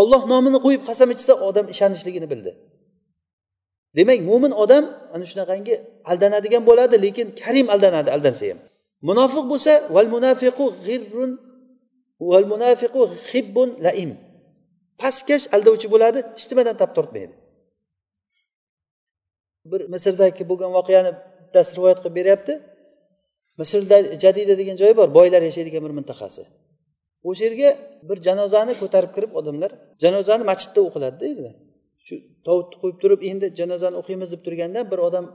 [0.00, 2.52] olloh nomini qo'yib qasam ichsa odam ishonishligini bildi.
[3.96, 4.84] Demak mo'min odam
[5.14, 5.74] ana shunaqangi
[6.10, 8.58] aldanadigan bo'ladi lekin karim aldanadi aldansa ham.
[9.08, 11.30] Munofiq bo'lsa val munafiqu g'irrun
[12.30, 14.10] val munafiqu hibbun laim.
[15.00, 17.34] Pastkash aldovchi bo'ladi hech nimadan tap tortmaydi.
[19.70, 21.12] Bir misrdagi bo'lgan voqeani
[21.48, 22.54] bittasi rivoyat qilib beryapti.
[23.60, 26.42] Misrda jadida degan joyi bor boylar yashaydigan bir mintaqasi.
[27.28, 27.70] O'sha yerga
[28.08, 29.70] bir janozani ko'tarib kirib odamlar
[30.04, 31.50] janozani masjidda o'qiladida yerda.
[32.06, 32.14] Shu
[32.46, 35.26] tovutni qo'yib turib endi janozani o'qiymiz deb turganda bir odam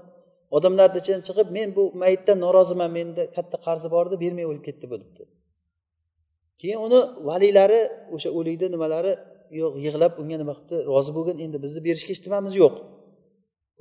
[0.57, 4.85] odamlarni ichidan chiqib men bu mayitdan noroziman menda katta qarzi bor edi bermay o'lib ketdi
[4.91, 5.23] bu debdi
[6.61, 6.99] keyin uni
[7.29, 7.79] valiylari
[8.15, 9.13] o'sha o'likni nimalari
[9.61, 12.75] yo'q yig'lab unga nima qilibdi rozi bo'lgin endi bizni berishga ishtimamiz yo'q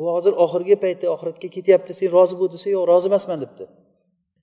[0.03, 3.65] u hozir oxirgi paytda oxiratga ketyapti sen rozi bo'l desa yo'q rozi emasman debdi.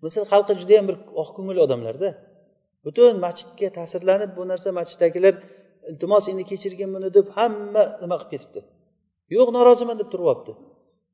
[0.04, 2.10] Misr xalqi judayam bir oq ko'ngil odamlarda
[2.86, 5.34] butun masjidga ta'sirlanib bu narsa masjiddagilar
[5.92, 8.60] iltimos endi kechirgin buni deb hamma nima qilib ketibdi.
[9.36, 10.54] Yo'q noroziman deb turib olibdi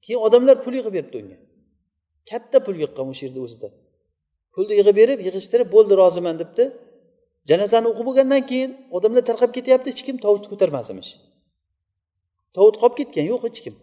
[0.05, 1.37] keyin odamlar pul yig'ib beribdi unga.
[2.29, 3.67] Katta pul yig'gan o'sha yerda o'zida.
[4.53, 6.63] Pulni yig'ib berib yig'ishtirib bo'ldi roziman debdi.
[7.49, 11.11] Janozani o'qib bo'lgandan keyin odamlar tarqab ketyapti hech kim tovutni ko'tarmas emish.
[12.55, 13.75] Tovut qolib ketgan yo'q hech kim.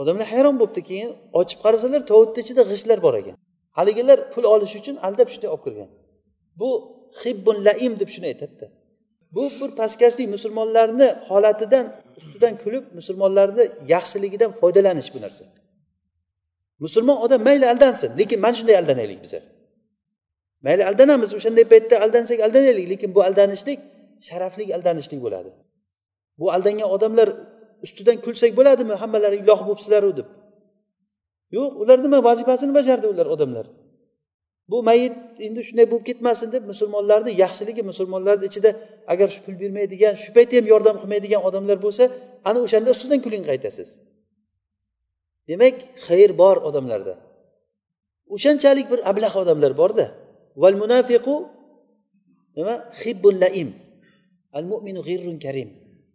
[0.00, 3.36] Odamlar hayron bo'libdi keyin ochib qarasalar tovutni ichida g'ishtlar bor ekan.
[3.78, 5.88] Haligilar pul olish uchun aldab shunday olib kirgan.
[6.60, 6.70] Bu
[7.22, 8.66] hibbun laim deb shuni aytadida.
[9.36, 11.86] Bu bir pastkashlik musulmonlarni holatidan
[12.18, 15.44] ustidan kulib musulmonlarni yaxshiligidan foydalanish bu narsa.
[16.84, 19.42] Musulmon odam mayli aldansin lekin mana shunday aldanaylik bizlar.
[20.66, 23.80] Mayli aldanamiz o'shanday paytda aldansak aldanaylik lekin bu aldanishlik
[24.28, 25.50] sharafli aldanishlik bo'ladi.
[26.40, 27.28] Bu aldangan odamlar
[27.84, 28.94] ustidan kulsak bo'ladimi?
[29.02, 30.28] Hammalaring iloh bo'libsizlaru deb.
[31.56, 33.66] Yo'q ular nima vazifasini bajardi ular odamlar?
[34.70, 35.14] Bu mayit
[35.46, 38.70] endi shunday bo'lib ketmasin deb musulmonlarni yaxshiligi musulmonlarni ichida
[39.12, 42.04] agar shu pul bermaydigan shu paytda ham yordam qilmaydigan odamlar bo'lsa
[42.48, 43.88] ana o'shanda ustidan kuling qaytasiz.
[45.48, 47.14] Demak xayr bor odamlarda.
[48.34, 50.06] O'shanchalik bir ablah odamlar borda.
[50.62, 51.36] Val munafiqu
[52.56, 52.74] nima?
[53.00, 53.68] Hibbun laim.
[54.58, 55.70] Al mu'minu g'irrun karim.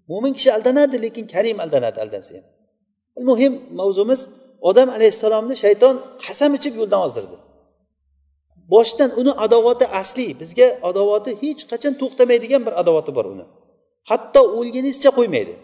[0.09, 2.45] Mo'min kishi aldanadi lekin karim aldanadi aldansa ham.
[3.29, 4.21] Muhim mavzumiz
[4.69, 7.37] odam alayhissalomni shayton qasam ichib yo'ldan ozdirdi.
[8.73, 13.45] Boshidan uni adovati asli bizga adovati hech qachon to'xtamaydigan bir adovati bor uni.
[14.09, 15.55] Hatto o'lgunizcha qo'ymaydi.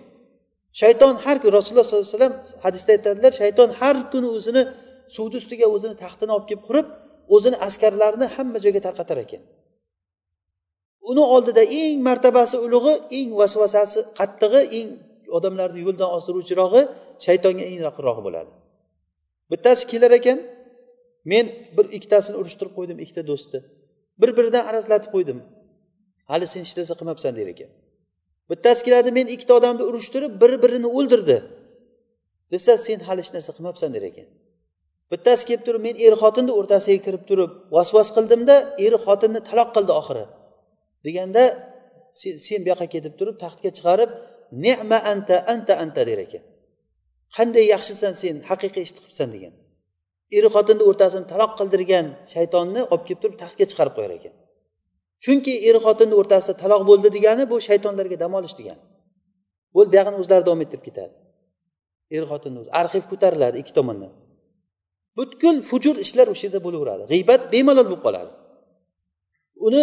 [0.82, 4.63] Shayton har kuni rasululloh sollallohu alayhi vasallam hadisda aytadilar shayton har kuni o'zini
[5.15, 6.88] suvni ustiga o'zini taxtini olib kelib qurib
[7.36, 9.41] o'zini askarlarini hamma joyga tarqatar ekan.
[11.11, 14.87] Uni oldida eng martabasi ulug'i eng vasvasasi qattig'i eng
[15.37, 16.81] odamlarni yo'ldan ozdiruvchirog'i
[17.25, 18.51] shaytonga eng yaqinrog'i bo'ladi.
[19.51, 20.39] Bittasi kelar ekan
[21.31, 21.45] men
[21.77, 23.59] bir ikkitasini urushtirib qo'ydim ikkita do'stni
[24.21, 25.39] bir biridan arazlatib qo'ydim.
[26.31, 27.69] Hali sen hech narsa qilmabsan der ekan.
[28.49, 31.37] Bittasi keladi men ikkita odamni urushtirib bir birini o'ldirdi.
[32.51, 34.27] Desa sen hali hech narsa qilmabsan der ekan.
[35.11, 39.93] Bittasi kelib turib men er xotinni o'rtasiga kirib turib vasvas qildimda er xotinni taloq qildi
[40.01, 40.25] oxiri.
[41.05, 41.43] Deganda
[42.47, 44.12] sen bu yoqqa ketib turib taxtga chiqarib
[44.65, 46.43] nema anta anta anta der ekan.
[47.35, 49.53] Qanday yaxshisan sen haqiqiy ishni qilibsan degan.
[50.38, 54.33] Er xotinni o'rtasini taloq qildirgan shaytonni olib kelib turib taxtga chiqarib qo'yar ekan.
[55.23, 58.83] Chunki er xotinni o'rtasida taloq bo'ldi degani bu shaytonlarga dam olish degani.
[59.75, 61.13] Bo'ldi buyog'ini o'zlari davom ettirib ketadi.
[62.17, 64.12] Er xotinni o'zi arxiv ko'tariladi ikki tomondan.
[65.17, 67.03] Butkul fujur ishlar o'sha yerda bo'laveradi.
[67.13, 68.31] G'iybat bemalol bo'lib qoladi.
[69.67, 69.81] Uni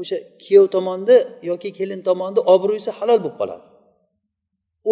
[0.00, 1.16] o'sha kuyov tomonni
[1.50, 3.64] yoki kelin tomonni obro'si halol bo'lib qoladi.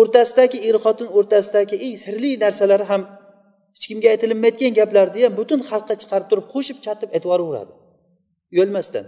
[0.01, 3.03] O'rtasidagi er xotin o'rtasidagi eng sirli narsalari ham
[3.75, 7.73] hech kimga aytilinmayotgan gaplarni ham butun xalqqa chiqarib turib qo'shib chatib aytib yuboraveradi
[8.55, 9.05] uyalmasdan.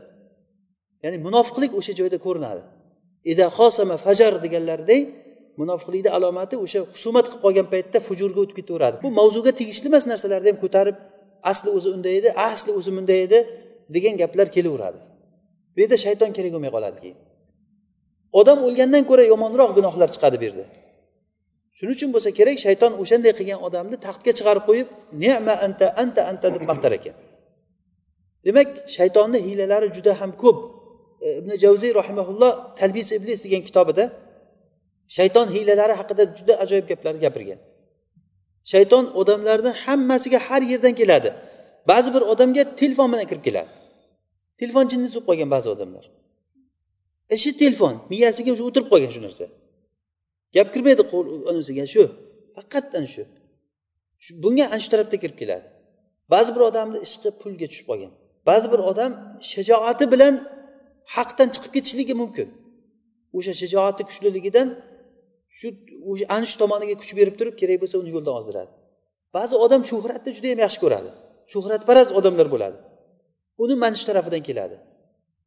[1.05, 2.63] Ya'ni munofiqlik o'sha joyda ko'rinadi.
[3.33, 5.03] Ida xosama fajar deganlaridek
[5.61, 8.97] munofiqlikni alomati o'sha husumat qilib qolgan paytda fujurga o'tib ketaveradi.
[9.05, 10.97] Bu mavzuga tegishli emas narsalarni ham ko'tarib
[11.53, 13.39] asli o'zi unday edi asli o'zi bunday edi
[13.95, 14.99] degan gaplar kelaveradi.
[15.75, 17.19] Bu yerda shayton kerak bo'lmay qoladi keyin.
[18.41, 20.65] Odam o'lgandan ko'ra yomonroq gunohlar chiqadi bu yerda.
[21.77, 24.89] Shuning uchun bo'lsa kerak shayton o'shanday qilgan odamni taxtga chiqarib qo'yib
[25.25, 27.15] nema anta anta anta deb maqtar ekan.
[28.47, 30.59] Demak shaytonni hiylalari juda ham ko'p.
[31.25, 34.05] E, Ibn javziy rahimaulloh talbis iblis degan kitobida
[35.17, 37.61] shayton hiylalari haqida juda ajoyib gaplarni gapirgan.
[38.73, 41.29] Shayton odamlarni hammasiga har yerdan keladi.
[41.91, 43.71] Ba'zi bir odamga telefon bilan kirib keladi.
[44.61, 46.05] Telefon jinni bo'lib qolgan ba'zi odamlar.
[47.31, 49.47] E, Ishi telefon miyasiga o'sha o'tirib qolgan shu narsa.
[50.55, 51.03] Gap kirmaydi
[51.51, 52.03] unisiga shu
[52.57, 53.23] faqat ana shu
[54.43, 55.69] bunga ana shu tarafda kirib keladi.
[56.33, 58.13] Ba'zi bir odamni ishqi pulga tushib qolgan.
[58.49, 59.13] Ba'zi bir odam
[59.53, 60.35] shajoati bilan
[61.15, 62.49] haqdan chiqib ketishligi mumkin.
[63.37, 64.69] O'sha shijoati kuchliligidan
[65.59, 65.69] shu
[66.11, 68.73] o'sha ana shu tomoniga kuch berib turib kerak bo'lsa uni yo'ldan ozdiradi.
[69.37, 71.11] Ba'zi odam shuhratni juda yam yaxshi ko'radi.
[71.53, 72.79] Shuhratparast odamlar bo'ladi.
[73.59, 74.77] Uni mana shu tarafidan keladi.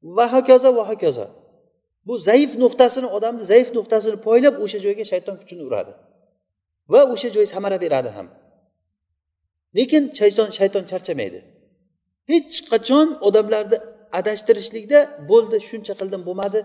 [0.04, 1.28] Va hokazo va hokazo.
[2.08, 5.94] Bu zaif nuqtasini odamni zaif nuqtasini poylab o'sha joyga shayton kuchini uradi.
[6.91, 8.28] Va o'sha joy samara beradi ham.
[9.78, 11.39] Lekin shayton shayton charchamaydi.
[12.32, 13.78] Hech qachon odamlarni
[14.20, 16.60] adashtirishlikda bo'ldi shuncha qildim bo'lmadi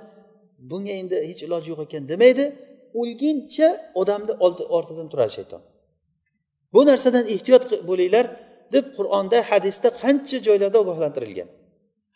[0.70, 2.44] bunga endi hech iloji yo'q ekan demaydi.
[3.00, 3.68] O'lguncha
[4.00, 4.32] odamni
[4.76, 5.62] ortidan turadi shayton.
[6.74, 8.26] Bu narsadan ehtiyot bo'linglar.
[8.74, 11.48] Deb qur'onda hadisda qancha joylarda ogohlantirilgan.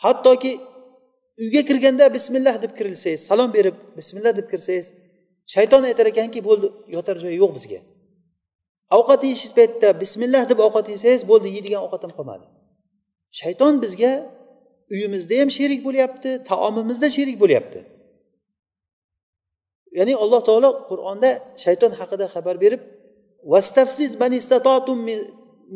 [0.05, 0.53] Hattoki
[1.43, 4.87] uyga kirganda bismillah deb kirilsangiz salom berib bismillah deb kirsangiz
[5.55, 7.81] shayton aytar ekanki bo'ldi yotar joyi yo'q bizga.
[8.97, 12.47] Ovqat yeyish paytida bismillah deb ovqat yesangiz bo'ldi yeydigan ovqatim qolmadi.
[13.40, 14.12] Shayton bizga
[14.93, 17.81] uyimizda ham sherik bo'lyapti taomimizda sherik bo'lyapti.
[19.99, 21.31] Ya'ni alloh taolo qur'onda
[21.64, 22.83] shayton haqida xabar berib
[23.53, 24.11] vastafsiz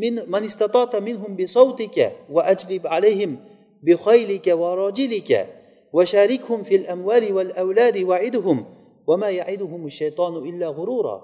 [0.02, 3.32] min man istatota minhum bi sawtika va ajlib alayhim
[3.86, 5.40] bi khaylika va rajilika
[5.96, 8.58] va sharikhum fil amwali wal awladi wa'idhum
[9.08, 11.16] va ma ya'iduhum shaytonu illa g'urura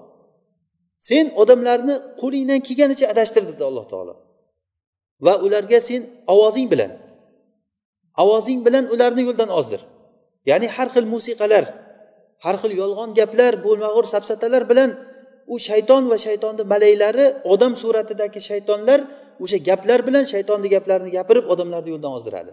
[1.09, 4.13] sen odamlarni qo'lingdan kelganicha adashtir dedi alloh taolo.
[5.25, 6.01] Va ularga sen
[6.33, 6.91] ovozing bilan
[8.23, 9.81] ovozing bilan ularni yo'ldan ozdir.
[10.49, 11.65] Ya'ni har xil musiqalar
[12.45, 14.89] har xil yolg'on gaplar bo'lmag'ur safsatalar bilan
[15.53, 18.99] u shayton va shaytonni malaylari odam suratidagi shaytonlar
[19.43, 22.51] o'sha gaplar bilan shaytonni gaplarini gapirib odamlarni yo'ldan ozdiradi.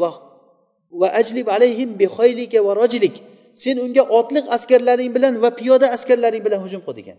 [0.00, 0.10] Va
[1.00, 2.86] va ajlib alayhim va
[3.62, 7.18] sen unga otliq askarlaring bilan va piyoda askarlaring bilan hujum qil degan.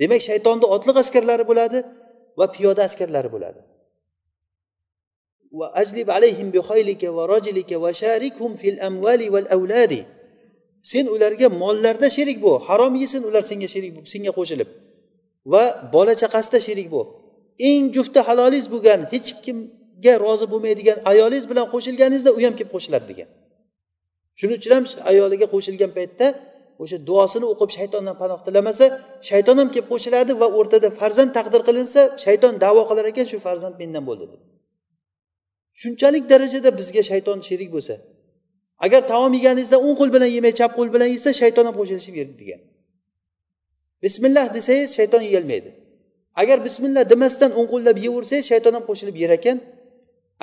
[0.00, 1.78] Demak shaytonni otliq askarlari bo'ladi
[2.38, 3.60] va piyoda askarlari bo'ladi.
[5.58, 10.00] Va ajlib alayhim bihoylika va rojlika va sharikhum fil amvali val avladi
[10.92, 14.68] sen ularga mollarda sherik bo'l harom yesin ular senga sherik bo'lib senga qo'shilib.
[15.52, 15.64] Va
[15.94, 17.06] bola chaqasida sherik bo'l.
[17.68, 23.06] Eng jufti halolingiz bo'lgan hech kimga rozi bo'lmaydigan ayolingiz bilan qo'shilganingizda u ham kelib qo'shiladi
[23.10, 23.28] degan.
[24.38, 26.26] Shuning uchun ham ayoliga qo'shilgan paytda
[26.82, 28.84] o'sha duosini o'qib shaytondan panoh tilamasa
[29.28, 33.74] shayton ham kelib qo'shiladi va o'rtada farzand taqdir qilinsa shayton davo qilar ekan shu farzand
[33.80, 34.40] mendan bo'ldi deb.
[35.80, 37.94] Shunchalik darajada bizga shayton sherik bo'lsa
[38.84, 42.34] agar taom yeganingizda o'ng qo'l bilan yemay chap qo'l bilan yesa shayton ham qo'shilishib yerdi
[42.42, 42.60] degan.
[44.04, 45.70] Bismillah desangiz shayton yeyolmaydi.
[46.42, 49.58] Agar bismillah demasdan o'ng qo'llab yeyversangiz shayton ham qo'shilib yer ekan.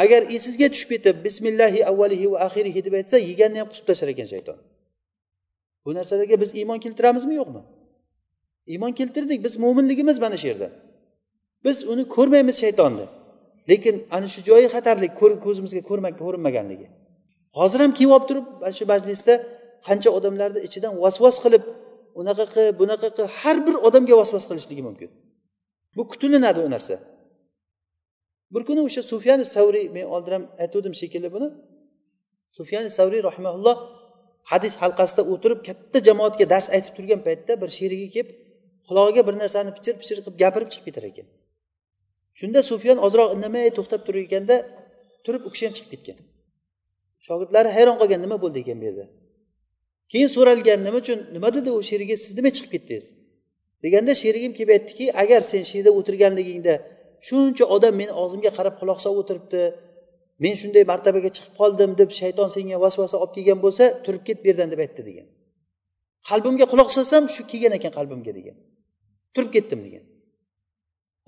[0.04, 4.28] Agar esingizga tushib ketib bismillahi avvalihi va axirihi deb aytsa yeganni ham qusib tashlar ekan
[4.34, 4.58] shayton.
[5.86, 7.62] Bu narsalarga biz iymon keltiramizmi yo'qmi?
[8.74, 10.70] Iymon keltirdik biz mo'minligimiz mana shu yerda.
[11.66, 13.06] Biz uni ko'rmaymiz shaytonni.
[13.70, 15.14] Lekin ana shu joyi xatarlik
[15.46, 16.88] ko'zimizga ko'rinmaganligi.
[17.60, 19.34] Hozir ham kiyib olib turib mana shu majlisda
[19.88, 21.64] qancha odamlarni ichidan vasvas qilib
[22.20, 25.10] unaqa qil bunaqa qil har bir odamga vasvas qilishligi mumkin.
[25.96, 26.96] Bu kutilinadi u narsa.
[28.54, 31.48] Bir kuni o'sha sufyan savriy men oldin ham aytgandim shekilli buni.
[32.58, 33.76] Sufyan savriy rahimaulloh
[34.52, 38.30] hadis halqasida o'tirib katta jamoatga dars aytib turgan paytda bir sherigi kelib
[38.88, 41.28] qulog'iga bir narsani pichir pichir qilib gapirib chiqib ketar ekan.
[42.40, 44.56] Shunda sufyan ozroq indamay to'xtab turar ekanda
[45.26, 46.18] turib u kishi ham chiqib ketgan.
[47.28, 49.06] Shogirdlari hayron qolgan nima bo'ldi ekan bu yerda?
[50.12, 53.06] Keyin so'ralgan nima uchun nima dedi u sherigi siz nima chiqib ketdingiz?
[53.84, 56.76] Deganda sherigim kelib aytdiki agar sen shu yerda o'tirganligingda
[57.28, 59.62] shuncha odam meni og'zimga qarab quloq solib o'tiribdi
[60.44, 64.46] men shunday martabaga chiqib qoldim deb shayton senga vasvasa olib kelgan bo'lsa turib ket bu
[64.50, 65.28] yerdan deb aytdi degan.
[66.30, 68.56] Qalbimga quloq solsam shu kelgan ekan qalbimga degan.
[69.36, 70.04] Turib ketdim degan.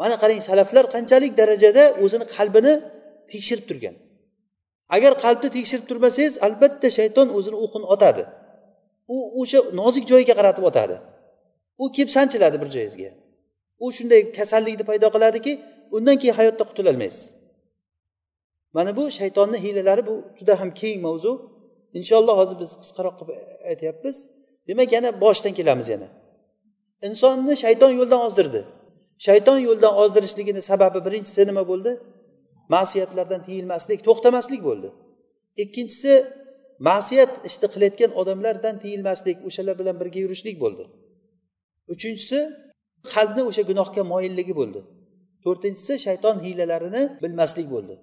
[0.02, 2.74] Mana qarang salaflar qanchalik darajada o'zini qalbini
[3.32, 3.96] tekshirib turgan.
[4.90, 8.24] Agar qalbni tekshirib turmasangiz albatta shayton o'zini o'qini otadi.
[9.16, 10.96] U o'sha nozik joyiga qaratib otadi.
[11.84, 13.12] U kelib sanchiladi bir joyingizga.
[13.84, 15.54] U shunday kasallikni paydo qiladiki
[15.96, 17.26] undan keyin hayotda qutulolmaysiz.
[18.76, 21.32] Mana bu shaytonni hiylalari bu juda ham keng mavzu.
[22.00, 23.38] Inshaalloh hozir biz qisqaroq qilib
[23.70, 24.16] aytyapmiz.
[24.68, 26.08] Demak yana boshidan kelamiz yana.
[27.08, 28.62] Insonni shayton yo'ldan ozdirdi.
[29.26, 31.92] Shayton yo'ldan ozdirishligini sababi birinchisi nima bo'ldi?
[32.74, 34.90] Ma'siyatlardan tiyilmaslik to'xtamaslik bo'ldi.
[35.64, 36.14] Ikkinchisi
[36.90, 40.84] ma'siyat ishni qilayotgan odamlardan tiyilmaslik o'shalar bilan birga yurishlik bo'ldi.
[41.94, 42.40] Uchinchisi
[43.14, 44.80] qalbni o'sha gunohga moyilligi bo'ldi.
[45.44, 47.96] To'rtinchisi shayton hiylalarini bilmaslik bo'ldi.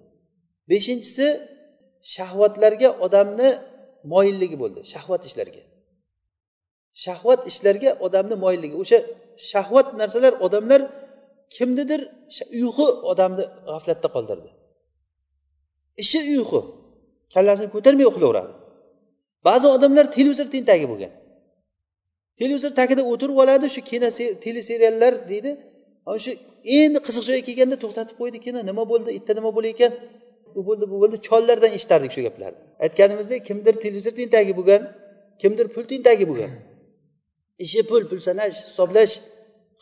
[0.71, 1.27] Beshinchisi
[2.15, 3.49] shahvatlarga odamni
[4.13, 5.63] moyilligi bo'ldi shahvat ishlarga
[7.05, 8.99] shahvat ishlarga odamni moyilligi o'sha
[9.51, 10.81] shahvat narsalar odamlar
[11.55, 12.01] kimnidir?
[12.59, 14.49] Uyqu odamni g'aflatda qoldirdi.
[16.03, 16.59] Ishi uyqu.
[17.33, 18.53] Kallasini ko'tarmay uxlayveradi
[19.47, 21.11] ba'zi odamlar televizor tentagi bo'lgan.
[22.39, 24.09] Televizor tagida o'tirib oladi shu kino
[24.45, 25.51] teleseriallar deydi.
[26.05, 26.31] Ana shu
[26.77, 29.91] endi qiziq joyga kelganda to'xtatib qo'ydi kino nima bo'ldi erta nima bo'lar ekan?
[30.59, 31.15] U bo'ldi bu bo'ldi.
[31.27, 32.59] Chollardan eshitardik shu gaplarni.
[32.85, 34.81] Aytganimizdek kimdir televizor tentagi bo'lgan
[35.41, 36.51] kimdir pul tentagi bo'lgan.
[37.65, 39.13] Ishi pul pul sanash hisoblash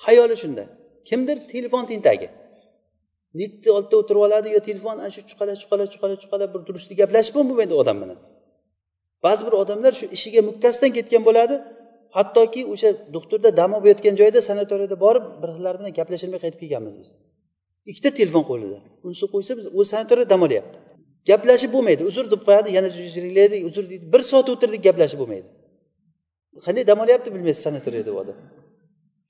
[0.05, 0.63] xayoli shunda
[1.10, 2.28] kimdir telefon tentagi
[3.39, 7.36] netni oldida o'tirib oladi yo telefon ana shu chuqala chuqala chuqala chuqala bir durustlik gaplashib
[7.39, 8.20] ham bo'lmaydi odam bilan.
[9.26, 11.56] Ba'zi bir odamlar shu ishiga mukkasidan ketgan bo'ladi
[12.18, 17.10] hattoki o'sha doktorda dam olib yotgan joyda sanatoriyada borib birlar bilan gaplashilmay qaytib kelganmiz biz.
[17.91, 18.78] Ikkita telefon qo'lida
[19.08, 20.78] unisi qo'ysa biz o'zi sanatoriyada dam olyapti.
[21.30, 22.89] Gaplashib bo'lmaydi uzr deb qo'yadi yana
[23.38, 25.47] deydi uzr deydi bir soat o'tirdik gaplashib bo'lmaydi.
[26.66, 28.38] Qanday dam olyapti bilmaysiz sanatoriyada u odam.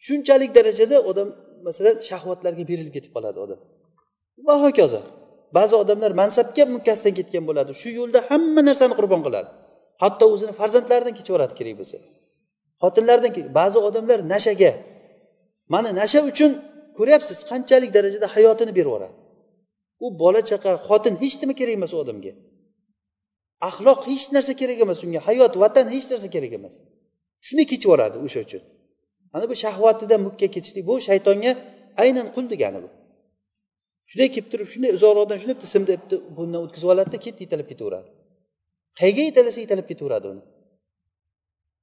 [0.06, 1.30] Shunchalik darajada odam
[1.70, 3.60] masalan shahvatlarga berilib ketib qoladi odam.
[4.48, 5.02] Va hokazo.
[5.58, 7.72] Ba'zi odamlar mansabga mukkasidan ketgan bo'ladi.
[7.82, 9.50] Shu yo'lda hamma narsani qurbon qiladi.
[10.04, 11.98] Hatto o'zini farzandlaridan kechib yuboradi kerak bo'lsa.
[12.84, 14.72] Xotinlaridan ba'zi odamlar nashaga
[15.74, 16.52] mana nasha uchun
[16.98, 19.16] ko'ryapsiz qanchalik darajada hayotini berib yuboradi?
[20.06, 22.34] U bola chaqa xotin hech nima kerak emas u odamga.
[23.70, 25.20] Axloq hech narsa kerak emas unga.
[25.28, 26.76] Hayot vatan hech narsa kerak emas.
[27.46, 28.64] Shuni kechib yuboradi o'sha uchun.
[29.34, 31.52] Mana bu shahvatida mukka ketishlik bu shaytonga
[32.04, 32.90] aynan qul degani bu.
[34.10, 38.10] Shunday kelib turib shunday uzoqroqdan shunday bitta simni bitta bundan o'tkazib oladida ketdi yetalab ketaveradi.
[39.00, 40.44] Qayerga yetalasa yetalab ketaveradi uni.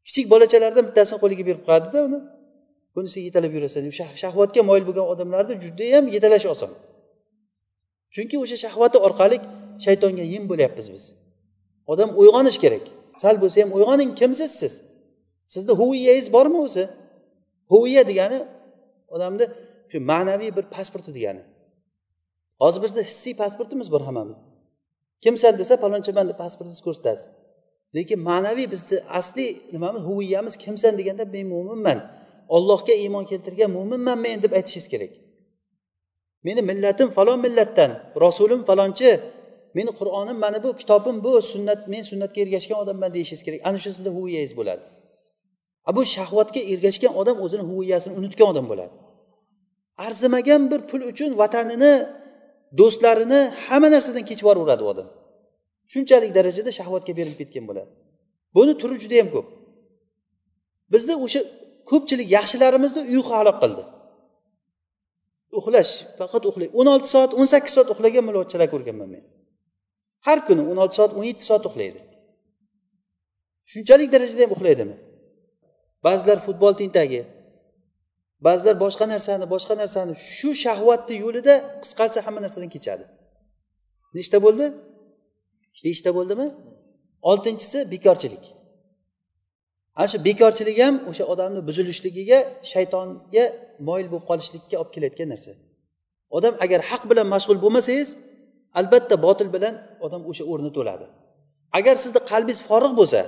[0.06, 2.18] Kichik bolachalardan bittasini qo'liga berib qo'yadida uni.
[2.94, 3.82] Bunisi yetalab yurasan.
[4.22, 6.72] Shahvatga moyil bo'lgan odamlarni judayam yetalash oson.
[8.14, 9.36] Chunki o'sha shahvati orqali
[9.84, 11.04] shaytonga yem bo'lyapmiz biz.
[11.92, 12.84] Odam uyg'onish kerak.
[13.22, 14.74] Sal bo'lsa ham uyg'oning kimsiz siz?
[15.54, 16.84] Sizni huviyangiz bormi o'zi?
[17.72, 18.38] Huviya degani
[19.14, 19.44] odamni
[19.90, 21.42] shu ma'naviy bir pasporti degani.
[22.62, 24.58] Hozir bizda hissiy pasportimiz bor hammamizni
[25.24, 27.26] kimsan desa palonchaman deb pasportingizni ko'rsatasiz.
[27.96, 30.02] Lekin ma'naviy bizni asliy nimamiz?
[30.10, 31.98] Huviyamiz kimsan deganda men mo'minman
[32.56, 35.12] ollohga iymon keltirgan mo'minman men deb aytishingiz kerak.
[36.46, 37.90] Meni millatim falon millatdan
[38.24, 39.10] rasulim falonchi
[39.76, 43.60] meni qur'onim mana bu kitobim bu sunnat men sunnatga ergashgan odamman deyishingiz kerak.
[43.68, 44.82] Ana shu sizni huviyangiz bo'ladi.
[45.96, 48.94] Bu shahvatga ergashgan odam o'zini huviyasini unutgan odam bo'ladi.
[50.06, 51.92] Arzimagan bir pul uchun vatanini
[52.80, 55.08] do'stlarini hamma narsadan kechib yuboraveradi u odam.
[55.92, 57.90] Shunchalik darajada shahvatga berilib ketgan bo'ladi.
[58.56, 59.46] Buni turi juda yam ko'p.
[60.92, 61.40] Bizni o'sha
[61.90, 63.82] ko'pchilik yaxshilarimizni uyqu halok qildi.
[65.58, 66.68] Uxlash faqat uxlay.
[66.78, 69.22] O'n olti soat o'n sakkiz soat uxlagan mulovatchalar ko'rganman men.
[70.26, 72.00] Har kuni o'n olti soat o'n yetti soat uxlaydi.
[73.72, 74.96] Shunchalik darajada ham uxlaydimi?
[76.06, 77.20] Ba'zilar futbol tentagi
[78.46, 83.04] ba'zilar boshqa narsani boshqa narsani shu shahvatni yo'lida qisqasi hamma narsadan kechadi.
[84.16, 84.66] Nechta bo'ldi?
[85.84, 86.46] Beshta bo'ldimi?
[87.30, 88.44] Oltinchisi bekorchilik.
[89.98, 92.38] Ana shu bekorchilik ham o'sha odamni buzilishligiga
[92.72, 93.44] shaytonga
[93.88, 95.52] moyil bo'lib qolishlikka olib kelayotgan narsa.
[96.36, 98.08] Odam agar haq bilan mashg'ul bo'lmasangiz
[98.80, 99.74] albatta botil bilan
[100.06, 101.06] odam o'sha o'rni to'ladi.
[101.78, 103.20] Agar sizni qalbingiz forig' bo'lsa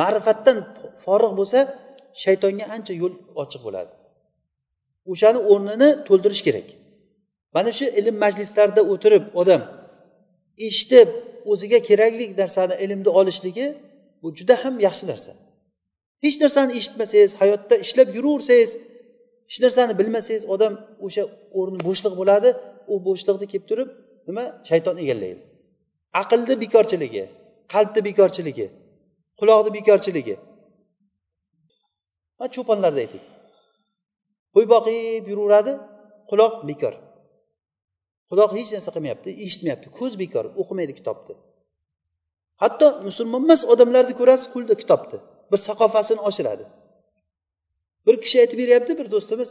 [0.00, 0.56] ma'rifatdan
[1.04, 1.58] forig' bo'lsa
[2.22, 3.92] shaytonga ancha yo'l ochiq bo'ladi.
[5.12, 6.68] O'shani o'rnini to'ldirish kerak.
[7.54, 9.62] Mana shu ilm majlislarida o'tirib odam
[10.68, 11.08] eshitib
[11.52, 13.66] o'ziga kerakli narsani ilmni olishligi
[14.22, 15.32] bu juda ham yaxshi narsa.
[16.24, 18.70] Hech narsani eshitmasangiz hayotda ishlab yuraversangiz
[19.50, 20.72] hech narsani bilmasangiz odam
[21.06, 21.22] o'sha
[21.58, 22.48] o'rni bo'shliq bo'ladi.
[22.92, 23.88] U bo'shliqni kelib turib
[24.28, 24.44] nima?
[24.68, 25.42] Shayton egallaydi.
[26.22, 27.24] Aqlni bekorchiligi
[27.72, 28.66] qalbni bekorchiligi
[29.40, 30.34] quloqni bekorchiligi
[32.54, 33.24] cho'ponlarda ayting.
[34.54, 35.72] Qo'y boqib yuraveradi
[36.30, 36.94] quloq bekor.
[38.30, 41.34] Quloq hech narsa qilmayapti eshitmayapti ko'z bekor o'qimaydi kitobni.
[42.62, 45.18] Hatto musulmon emas odamlarni ko'rasiz qo'lida kitobni.
[45.50, 46.64] Bir saqofasini oshiradi.
[48.06, 49.50] Bir kishi aytib beryapti bir do'stimiz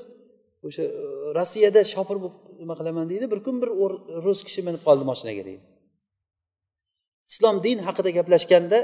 [0.68, 0.92] o'sha e,
[1.38, 3.70] rossiyada shopir bo'lib nima qilaman deydi bir kun bir
[4.26, 5.66] rus kishi minib qoldi moshinaga deydi.
[7.32, 8.80] Islom din haqida gaplashganda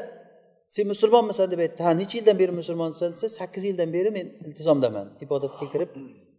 [0.74, 1.84] sen musulmonmisan deb aytdi.
[1.84, 5.07] Ha necha yildan beri musulmonsan desa sakkiz yildan beri men iltizomdaman.
[5.26, 5.91] Ibodatga kirib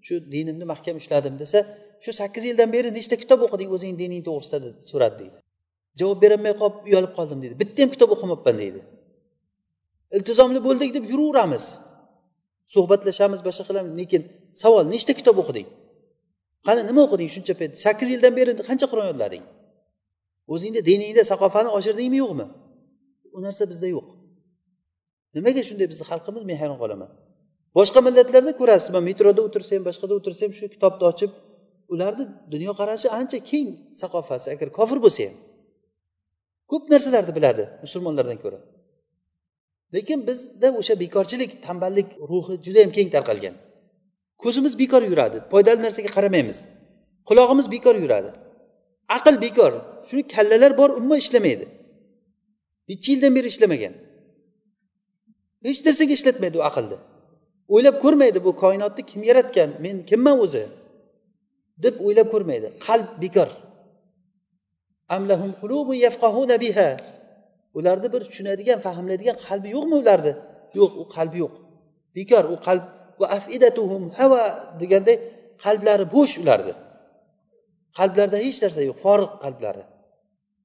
[0.06, 1.58] shu dinimni mahkam ushladim desa
[2.04, 5.38] shu sakkiz yildan beri nechta kitob o'qiding o'zing dining to'g'risida deb so'radi deydi.
[6.00, 8.80] Javob berolmay qolib uyalib qoldim deydi bitta ham kitob o'qimabman deydi.
[10.16, 11.64] Iltizomli bo'ldik deb yuraveramiz.
[12.74, 14.22] Suhbatlashamiz boshqa qilamiz lekin
[14.62, 15.68] savol nechta kitob o'qiding
[16.66, 17.72] qani nima o'qiding shuncha payt?
[17.84, 19.44] Sakkiz yildan beri qancha qur'on yodlading?
[20.54, 22.46] O'zingni diningda saqofani oshirdingmi yo'qmi?
[23.36, 24.06] U narsa bizda yo'q.
[25.36, 27.10] Nimaga shunday bizni xalqimiz men hayron qolaman?
[27.78, 31.30] Boshqa millatlarda ko'rasiz man metroda ham, boshqada o'tirsam shu kitobni ochib
[31.92, 33.68] ularni dunyoqarashi ancha keng
[34.00, 34.46] saqofasi.
[34.54, 35.36] Agar kofir bo'lsa ham.
[36.70, 38.58] Ko'p narsalarni biladi musulmonlardan ko'ra.
[39.94, 43.54] Lekin bizda o'sha bekorchilik tanballik ruhi juda yam keng tarqalgan.
[44.42, 45.38] Ko'zimiz bekor yuradi.
[45.52, 46.58] Foydali narsaga qaramaymiz.
[47.28, 48.30] Qulog'imiz bekor yuradi.
[49.16, 49.72] Aql bekor.
[50.08, 51.66] Shuni kallalar bor umuman ishlamaydi.
[52.88, 53.94] Necha yildan beri ishlamagan.
[55.66, 56.98] Hech narsaga ishlatmaydi u aqlni
[57.74, 60.64] o'ylab ko'rmaydi bu koinotni kim yaratgan men kimman o'zi?
[61.84, 62.68] deb o'ylab ko'rmaydi.
[62.86, 63.48] Qalb bekor.
[67.78, 70.32] Ularni bir tushunadigan fahmlaydigan qalbi yo'qmi ularni
[70.78, 71.54] yo'q u qalbi yo'q.
[72.16, 72.84] Bekor u qalb
[73.20, 74.42] va afidatuhum hava
[74.80, 75.16] deganday
[75.64, 76.74] qalblari bo'sh ularni
[77.98, 79.84] qalblarida hech narsa yo'q forig' qalblari.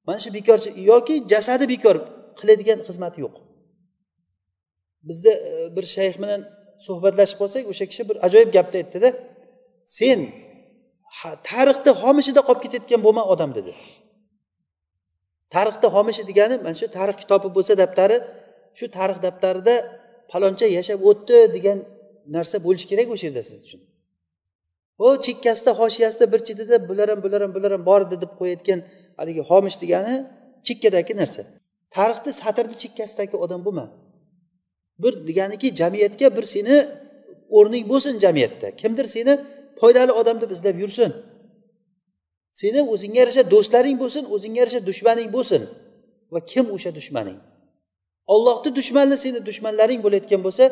[0.06, 1.96] Mana shu bekorchi yoki jasadi bekor
[2.38, 3.36] qiladigan xizmati yo'q.
[5.08, 6.40] Bizda e, bir shayx bilan
[6.86, 9.08] suhbatlashib qolsak o'sha kishi bir ajoyib gapni aytdida
[9.98, 10.18] sen
[11.50, 13.72] tarixda homishida qolib ketayotgan bo'lma odam dedi.
[15.54, 18.16] Tarixda homishi degani mana shu tarix kitobi bo'lsa daftari
[18.78, 19.74] shu tarix daftarida
[20.30, 21.78] paloncha yashab o'tdi degan
[22.36, 23.80] narsa bo'lishi kerak o'sha yerda siz uchun.
[25.04, 28.80] U chekkasida hoshiyasida bir chetida bular ham bular ham bular ham bor edi deb qo'yayotgan
[29.18, 30.14] haligi homish degani
[30.66, 31.42] chekkadagi narsa.
[31.96, 33.86] Tarixni satrni chekkasidagi odam bo'lma.
[34.98, 36.76] Bir deganiki jamiyatga bir seni
[37.50, 38.76] o'rning bo'lsin jamiyatda.
[38.76, 39.40] Kimdir seni
[39.80, 41.12] foydali odam deb izlab yursin.
[42.50, 45.62] Seni o'zingga yarasha do'stlaring bo'lsin o'zingga yarasha dushmaning bo'lsin.
[46.32, 47.38] Va kim o'sha dushmaning?
[48.34, 50.64] Ollohni dushmani seni dushmanlaring bo'layotgan bo'lsa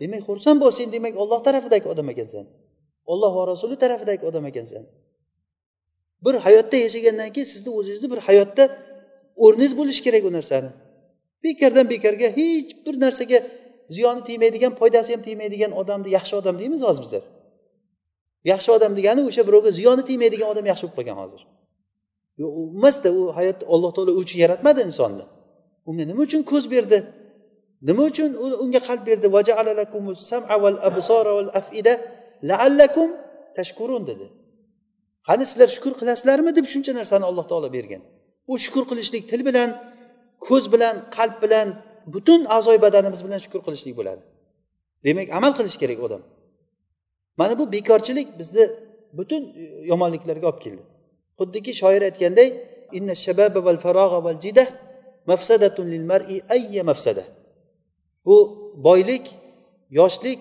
[0.00, 2.44] demak xursand bo'l sen demak olloh tarafidagi odam ekansan.
[3.12, 4.84] Olloh va rasuli tarafidagi odam ekansan.
[6.24, 8.64] Bir hayotda yashagandan keyin sizni o'zingizni bir hayotda
[9.44, 10.70] o'rningiz bo'lishi kerak u narsani.
[11.44, 13.38] Bekordan bekorga hech bir narsaga
[13.96, 17.24] ziyoni tegmaydigan foydasi ham tegmaydigan odamni yaxshi odam deymiz hozir bizlar.
[18.52, 21.40] Yaxshi odam degani o'sha birovga ziyoni tegmaydigan odam yaxshi bo'lib qolgan hozir.
[22.40, 25.24] Yo'q emasda u hayot alloh taolo u uchun yaratmadi insonni.
[25.88, 26.98] Unga nima uchun ko'z berdi?
[27.88, 28.30] Nima uchun
[28.64, 29.26] unga qalb berdi?
[33.58, 34.26] Tashkurun dedi.
[35.28, 38.02] Qani sizlar shukur qilasizlarmi deb shuncha narsani alloh taolo bergan.
[38.52, 39.70] U shukur qilishlik til bilan
[40.46, 41.68] ko'z bilan qalb bilan
[42.14, 44.22] butun a'zoy badanimiz bilan shukur qilishlik bo'ladi.
[45.04, 46.22] Demak amal qilish kerak odam.
[47.40, 48.64] Mana bu bekorchilik bizni
[49.18, 50.82] butun e, yomonliklarga olib keldi.
[51.38, 52.48] Xuddiki shoir aytganday
[52.96, 54.64] inna shababa val farog'a val jida
[55.30, 57.24] mafsadatun lil mar'i ayya mafsada.
[58.26, 58.36] Bu
[58.86, 59.26] boylik
[59.90, 60.40] yoshlik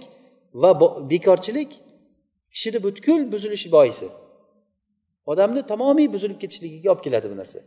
[0.54, 0.72] va
[1.12, 1.72] bekorchilik
[2.54, 4.08] kishini butkul buzilishi boisi.
[5.32, 7.60] Odamni tamomiy buzilib ketishligiga olib keladi bu narsa.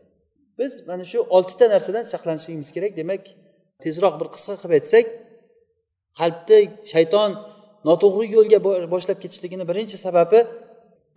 [0.59, 3.25] Biz mana shu oltita narsadan saqlanishligimiz kerak demak
[3.85, 5.07] tezroq bir qisqa qilib aytsak
[6.21, 6.59] qalbni
[6.93, 7.31] shayton
[7.89, 8.59] noto'g'ri yo'lga
[8.95, 10.41] boshlab ketishligini birinchi sababi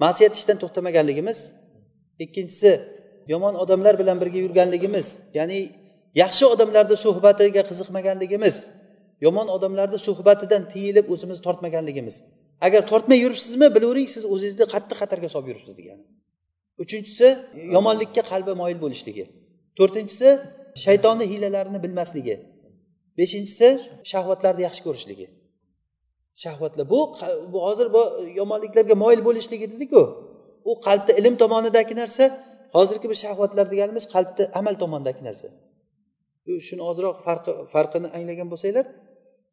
[0.04, 1.40] ma'siyat ishdan to'xtamaganligimiz
[2.26, 2.72] ikkinchisi
[3.32, 5.08] yomon odamlar bilan birga yurganligimiz
[5.38, 5.60] ya'ni
[6.22, 8.56] yaxshi odamlarni suhbatiga qiziqmaganligimiz
[9.26, 12.16] yomon odamlarni suhbatidan tiyilib o'zimizni tortmaganligimiz.
[12.68, 16.04] Agar tortmay yuribsizmi bilavering siz o'zingizni qattiq xatarga solib yuribsiz degani.
[16.84, 17.28] Uchinchisi
[17.76, 19.24] yomonlikka qalbi moyil bo'lishligi.
[19.78, 20.30] To'rtinchisi
[20.86, 22.36] shaytonni hiylalarini bilmasligi.
[23.20, 23.68] Beshinchisi
[24.12, 25.28] shahvatlarni yaxshi ko'rishligi.
[26.44, 27.00] Shahvatlar bu
[27.68, 28.02] hozir bu
[28.40, 30.02] yomonliklarga moyil bo'lishligi dediku.
[30.70, 32.24] U qalbni ilm tomonidagi narsa
[32.76, 35.48] hozirgi bu shahvatlar deganimiz qalbni amal tomonidagi narsa.
[36.68, 38.86] Shuni ozroq farqi farqini anglagan bo'lsanglar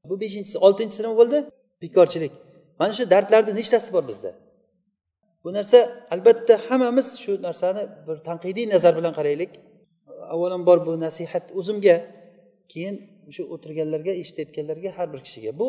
[0.08, 1.38] bu beshinchisi oltinchisi nima bo'ldi?
[1.82, 2.32] Bekorchilik.
[2.80, 4.30] Mana shu dardlarni nechtasi bor bizda.
[5.44, 5.78] Bu narsa
[6.14, 9.50] albatta hammamiz shu narsani bir tanqidiy nazar bilan qaraylik.
[10.34, 11.96] Avvalambor bu nasihat o'zimga
[12.72, 12.96] keyin
[13.36, 15.50] shu o'tirganlarga eshitayotganlarga har bir kishiga.
[15.60, 15.68] Bu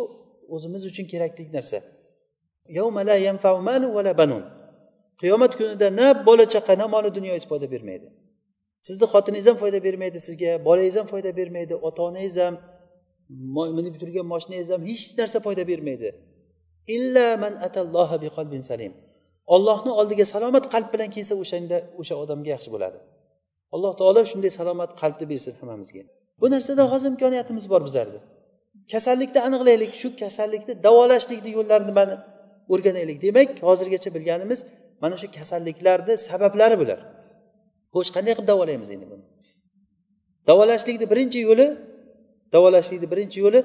[0.55, 1.79] o'zimiz uchun kerakli narsa.
[5.21, 8.07] Qiyomat kunida na bola chaqa na moli dunyoyingiz foyda bermaydi.
[8.87, 12.55] Sizni xotiningiz ham foyda bermaydi sizga bolangiz ham foyda bermaydi ota onangiz ham
[13.77, 16.09] minib turgan moshinangiz ham hech narsa foyda bermaydi.
[16.95, 18.93] Illa man atalloha biqalbin salim.
[19.55, 22.99] Ollohni oldiga salomat qalb bilan kelsa o'shanda o'sha odamga yaxshi bo'ladi.
[23.75, 26.03] Alloh taolo shunday salomat qalbni bersin hammamizga.
[26.41, 28.19] Bu narsada hozir imkoniyatimiz bor bizlarda.
[28.91, 32.15] Kasallikni aniqlaylik shu kasallikni davolashlikni yo'llarini mana
[32.73, 33.17] o'rganaylik.
[33.25, 34.59] Demak hozirgacha bilganimiz
[35.01, 36.99] mana shu kasalliklarni sabablari bular.
[37.93, 39.23] Xo'sh qanday qilib davolaymiz endi buni?
[40.49, 41.67] Davolashlikni birinchi yo'li
[42.53, 43.59] davolashlikni birinchi yo'li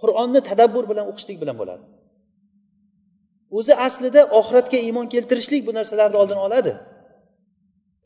[0.00, 1.84] qur'onni tadabbur bilan o'qishlik bilan bo'ladi.
[3.58, 6.72] O'zi aslida oxiratga iymon keltirishlik bu narsalarni oldini oladi.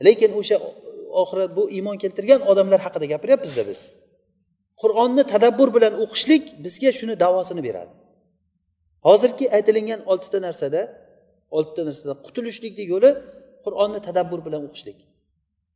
[0.05, 0.55] Lekin o'sha
[1.21, 3.79] oxirat bu iymon keltirgan odamlar haqida gapiryapmizda biz.
[4.81, 7.93] Qur'onni tadabbur bilan o'qishlik bizga shuni davosini beradi.
[9.07, 10.81] Hozirgi aytilingan oltita narsada
[11.57, 13.11] oltita narsada qutulishlikni yo'li
[13.65, 14.99] qur'onni tadabbur bilan o'qishlik.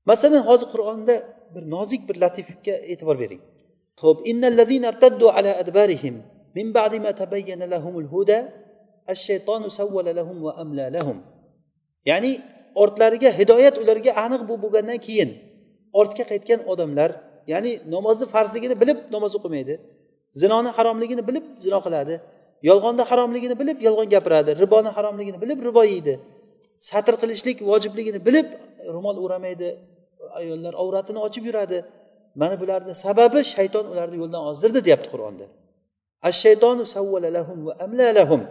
[0.10, 1.16] Masalan hozir qur'onda
[1.54, 3.42] bir nozik bir latifga e'tibor bering.
[4.04, 4.18] Ho'p
[5.38, 6.16] ala adbarihim
[6.58, 8.38] min ba'di ma tabayyana lahumul huda
[9.14, 11.18] ash-shaytonu sawwala lahum va amla lahum.
[12.10, 12.32] Ya'ni
[12.84, 15.30] ortlariga hidoyat ularga aniq bu bo'lgandan keyin
[16.00, 17.10] ortga qaytgan odamlar
[17.52, 19.74] ya'ni namozni farzligini bilib namoz o'qimaydi
[20.42, 22.16] zinoni haromligini bilib zino qiladi
[22.70, 26.14] yolg'onni haromligini bilib yolg'on gapiradi riboni haromligini bilib ribo yeydi
[26.90, 28.48] satr qilishlik vojibligini bilib
[28.96, 29.70] ro'mol o'ramaydi
[30.40, 31.86] ayollar avratini ochib yuradi.
[32.36, 35.46] Mana bularni sababi shayton ularni yo'ldan ozdirdi deyapti qur'onda.
[36.28, 38.42] Ash shaytonu savvala lahum va amla lahum.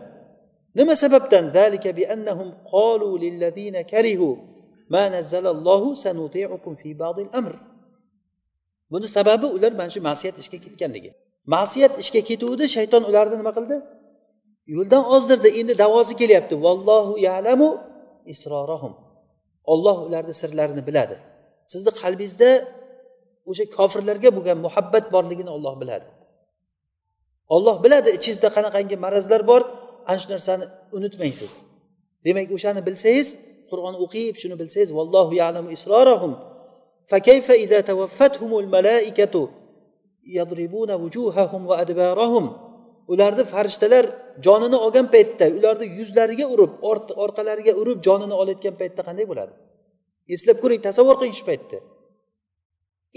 [0.79, 1.45] Nima sababdan?
[1.57, 4.29] Zalika bi annahum qalu lillazina karihu
[4.95, 7.55] ma nazzalallohu sanuti'ukum fi ba'dil amr.
[8.93, 11.11] Buni sababi ular mana shu ma'siyat ishga ketganligi.
[11.55, 13.77] Ma'siyat ishga ketuvdi shayton ularni nima qildi?
[14.75, 16.55] Yo'ldan ozdirdi endi davosi kelyapti.
[16.65, 17.69] Vallohu yalamu
[18.33, 18.93] isrorahum.
[19.73, 21.17] Olloh ularni sirlarini biladi.
[21.73, 22.51] Sizni qalbingizda
[23.51, 26.09] o'sha kofirlarga bo'lgan muhabbat borligini olloh biladi.
[27.55, 29.63] Olloh biladi ichingizda qanaqangi marazlar bor
[30.10, 30.66] ana shu narsani
[30.98, 31.54] unutmaysiz
[32.26, 33.28] demak o'shani bilsangiz
[33.70, 36.34] qur'on o'qib shuni bilsangiz vallohu yalamu isrorahum
[37.12, 39.36] فكيف إذا توفتهم الملائكة
[40.38, 42.46] يضربون وجوههم وأدبارهم
[43.08, 44.06] ularni farishtalar
[44.46, 46.72] jonini olgan paytda ularni yuzlariga urib
[47.24, 49.54] orqalariga urib jonini olayotgan paytda qanday bo'ladi
[50.36, 51.78] eslab ko'ring tasavvur qiling shu paytda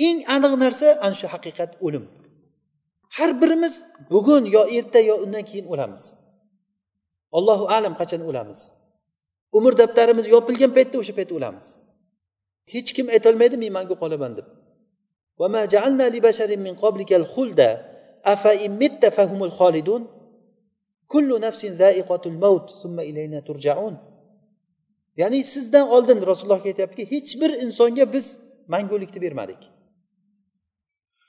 [0.07, 2.05] eng aniq narsa ana shu haqiqat o'lim
[3.17, 3.75] har birimiz
[4.13, 6.03] bugun yo erta yo undan keyin o'lamiz
[7.38, 8.60] Allohu alam qachon o'lamiz?
[9.58, 11.68] Umr daftarimiz yopilgan paytda o'sha paytda o'lamiz.
[12.74, 14.48] Hech kim aytolmaydi men mangu qolaman deb?
[18.34, 19.10] Afa immitta
[21.12, 21.72] kullu nafsin
[22.44, 23.96] maut thumma ilayna turjaun.
[25.22, 28.26] Ya'ni sizdan oldin rasululloh aytyaptiki hech bir insonga biz
[28.74, 29.62] mangulikni bermadik.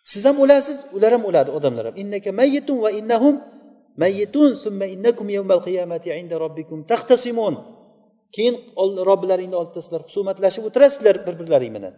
[0.02, 1.94] Siz ham o'lasiz ular ham o'ladi odamlar ham.
[2.02, 3.36] Innaka mayyitun va innahum
[4.02, 7.54] mayyitun summa innakum yawmal qiyamati inda robbikum taxtasimun
[8.34, 8.54] keyin
[9.10, 11.94] robbilaringni oldida sizlar husumatlashib o'tirasizlar bir birlaring bilan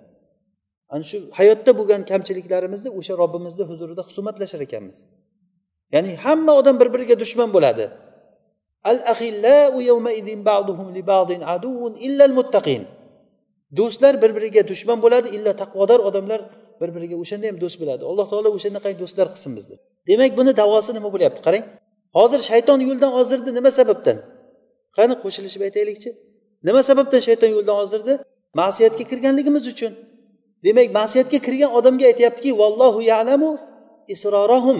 [0.94, 4.96] ana shu hayotda bo'lgan kamchiliklarimizni o'sha robbimizni huzurida husumatlashar ekanmiz.
[5.94, 7.84] Ya'ni hamma odam bir biriga dushman bo'ladi.
[8.90, 8.98] Al
[9.90, 11.40] yawma idin ba'duhum li ba'din
[12.06, 12.82] illa al muttaqin
[13.78, 16.40] do'stlar bir biriga dushman bo'ladi illo taqvodor odamlar
[16.80, 18.02] bir biriga o'shanda ham do'st bo'ladi.
[18.10, 19.76] Alloh taolo o'shanaqa do'stlar qilsin bizni.
[20.08, 21.40] Demak buni davosi nima bo'lyapti?
[21.46, 21.64] Qarang.
[22.16, 24.16] Hozir shayton yo'ldan ozdirdi nima sababdan?
[24.96, 26.10] Qani qo'shilishib aytaylikchi.
[26.66, 28.12] Nima sababdan shayton yo'ldan ozdirdi?
[28.60, 29.92] Ma'siyatga kirganligimiz uchun.
[30.64, 33.50] Demak ma'siyatga kirgan odamga aytyaptiki vallohu yalamu
[34.14, 34.78] isrorahum.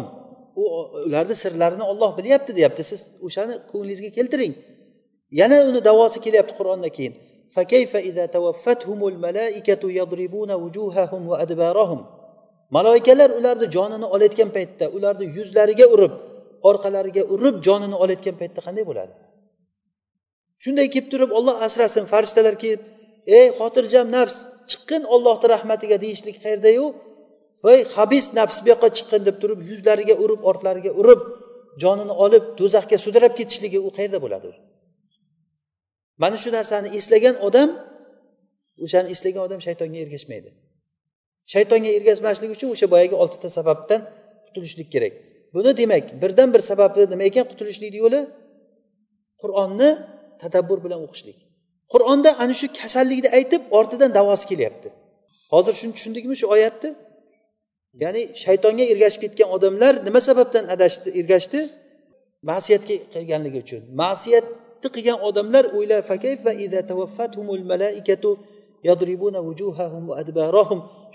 [0.62, 0.64] U
[1.06, 2.82] ularni sirlarini olloh bilyapti deyapti.
[2.90, 4.54] Siz o'shani ko'nglingizga keltiring.
[5.40, 7.14] Yana uni davosi kelyapti qur'ondan keyin.
[12.76, 16.12] Malaikalar ularni jonini olayotgan paytda ularni yuzlariga urib
[16.70, 19.14] orqalariga urib jonini olayotgan paytda qanday bo'ladi?
[20.62, 22.82] Shunday kelib turib olloh asrasin farishtalar kelib
[23.38, 24.36] ey xotirjam nafs
[24.70, 26.84] chiqqin ollohni rahmatiga deyishlik qayerdayu
[27.64, 31.20] voy habis nafs bu yoqqa chiqqin deb turib yuzlariga urib ortlariga urib
[31.82, 34.50] jonini olib do'zaxga sudrab ketishligi u qayerda bo'ladi.
[36.22, 37.70] Mana shu narsani eslagan odam
[38.84, 40.50] o'shani eslagan odam shaytonga ergashmaydi.
[41.52, 44.00] Shaytonga ergashmaslik uchun o'sha boyagi oltita sababdan
[44.46, 45.14] qutulishlik kerak.
[45.54, 47.44] Buni demak birdan bir sababi nima ekan?
[47.50, 48.20] Qutulishlikni yo'li
[49.42, 49.90] qur'onni
[50.42, 51.38] tadabbur bilan o'qishlik.
[51.92, 54.88] Qur'onda ana shu kasallikni aytib ortidan davosi kelyapti.
[55.52, 56.90] Hozir shuni tushundikmi shu oyatni?
[58.02, 61.60] Ya'ni shaytonga ergashib ketgan odamlar nima sababdan adashdi ergashdi?
[62.50, 63.82] Ma'siyatga qilganligi uchun.
[64.02, 66.00] Ma'siyatni qilgan odamlar o'ylar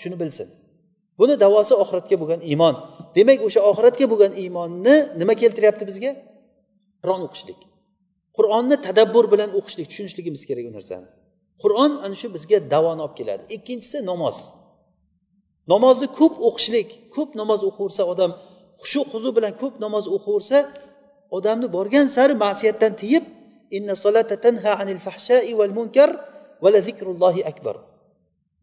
[0.01, 0.47] shuni bilsin.
[1.19, 2.75] Buni davosi oxiratga bo'lgan iymon.
[3.17, 6.11] Demak o'sha oxiratga bo'lgan iymonni nima keltiryapti bizga?
[7.01, 7.59] Qur'on o'qishlik.
[8.37, 11.07] Qur'onni tadabbur bilan o'qishlik tushunishligimiz kerak u narsani.
[11.61, 13.43] Qur'on ana shu bizga davoni olib keladi.
[13.55, 14.37] Ikkinchisi namoz.
[15.73, 18.31] Namozni ko'p o'qishlik ko'p namoz o'qiversa odam
[18.81, 20.57] xushu huzu bilan ko'p namoz o'qiversa
[21.37, 23.25] odamni borgan sari ma'siyatdan tiyib
[23.77, 26.09] inna solata tanha anil fahshai val munkar
[26.63, 27.75] vala zikrullohi akbar.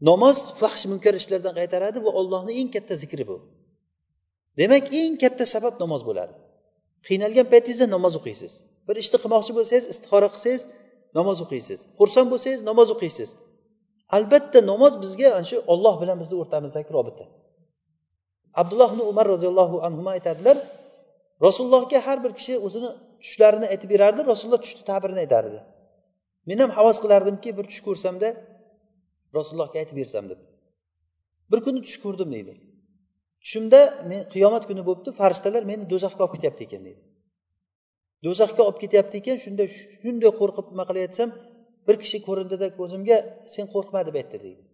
[0.00, 3.36] Namoz fahsh munkar ishlardan qaytaradi va ollohni eng katta zikri bu.
[4.58, 6.32] Demak eng katta sabab namoz bo'ladi.
[7.06, 8.52] Qiynalgan paytingizda namoz o'qiysiz.
[8.88, 10.62] Bir ishni qilmoqchi bo'lsangiz istixora qilsangiz
[11.18, 11.80] namoz o'qiysiz.
[11.98, 13.28] Xursand bo'lsangiz namoz o'qiysiz.
[14.16, 17.24] Albatta namoz bizga ana shu olloh bilan bizni o'rtamizdagi robita.
[18.60, 20.56] Abdulloh ibn umar roziyallohu anhu aytadilar
[21.46, 22.90] rasulullohga har bir kishi o'zini
[23.22, 25.58] tushlarini aytib berardi rasululloh tushni tabirini aytardi.
[26.48, 28.28] Men ham havas qilardimki bir tush ko'rsamda
[29.38, 30.40] rasulullohga aytib bersam deb.
[31.50, 32.54] Bir kuni tush ko'rdim deydi.
[33.42, 33.80] Tushimda
[34.10, 37.02] men qiyomat kuni bo'libdi farishtalar meni do'zaxga olib ketyapti ekan deydi.
[38.26, 39.64] Do'zaxga olib ketyapti ekan shunda
[40.02, 41.28] shunday qo'rqib nima qilayotsam
[41.86, 43.16] bir kishi ko'rindida ko'zimga
[43.54, 44.64] sen qo'rqma deb aytdi deydi.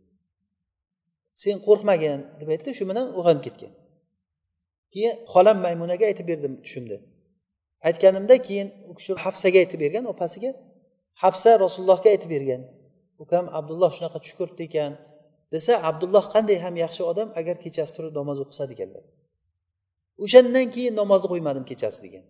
[1.42, 3.72] Sen qo'rqmagin deb aytdi shu bilan uyg'onib ketgan.
[4.92, 6.96] Keyin xolam maymunaga aytib berdim tushimda.
[7.88, 10.50] Aytganimda keyin u kishi hafsaga aytib bergan opasiga
[11.22, 12.62] hafsa rasulullohga aytib bergan.
[13.24, 14.92] Ukam abdulloh shunaqa tush ko'ribdi ekan
[15.54, 19.04] desa abdulloh qanday ham yaxshi odam agar kechasi turib namoz o'qisa deganlar
[20.24, 22.24] o'shandan keyin namozni qo'ymadim kechasi degan.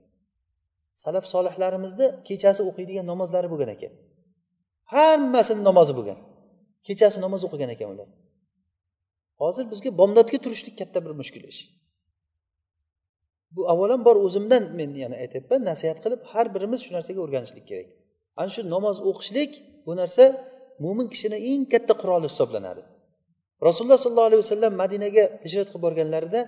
[1.03, 3.93] Salaf solihlarimizni kechasi o'qiydigan namozlari bo'lgan ekan.
[4.95, 6.19] Hammasini namozi bo'lgan.
[6.89, 8.09] Kechasi namoz o'qigan ekan ular.
[9.43, 11.61] Hozir bizga bomdodga turishlik katta bir mushkul ish.
[13.55, 17.89] Bu avvalambor o'zimdan men yana aytyapman nasihat qilib har birimiz shu narsaga o'rganishlik kerak.
[18.41, 19.53] Ana shu namoz o'qishlik
[19.87, 20.25] bu narsa
[20.83, 22.83] mo'min kishini eng katta quroli hisoblanadi.
[23.69, 26.41] Rasululloh sollallohu alayhi vasallam madinaga hijrat qilib borganlarida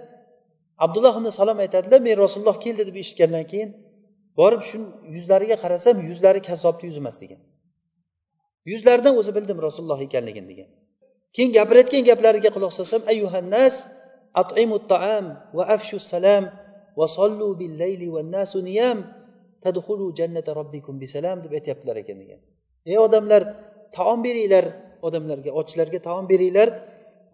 [0.84, 3.70] abdulloh ibn salom aytadilar men rasululloh keldi deb eshitgandan keyin
[4.38, 4.78] borib shu
[5.16, 7.40] yuzlariga qarasam yuzlari kazzobni yuzi emas degan.
[8.72, 10.70] Yuzlaridan o'zi bildim rasululloh ekanligini degan.
[11.34, 13.74] Keyin gapirayotgan gaplariga quloq solsam ayyuhannas
[14.42, 15.24] at'imu taam
[15.56, 16.44] va afshu salam
[16.98, 18.98] va sollu bil layli va nasu niyam
[19.64, 22.40] tadxulu jannata robbikum bisalam deb aytyaptilar ekan degan.
[22.90, 23.42] Ey odamlar
[23.96, 24.64] taom beringlar
[25.06, 26.68] odamlarga ochlarga taom beringlar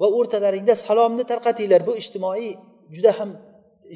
[0.01, 1.81] va o'rtalaringda salomni tarqatinglar.
[1.89, 2.49] Bu ijtimoiy
[2.95, 3.31] juda ham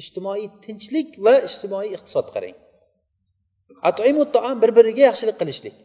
[0.01, 2.55] ijtimoiy tinchlik va ijtimoiy iqtisod qarang.
[3.89, 5.75] Atimu taom bir biriga yaxshilik qilishlik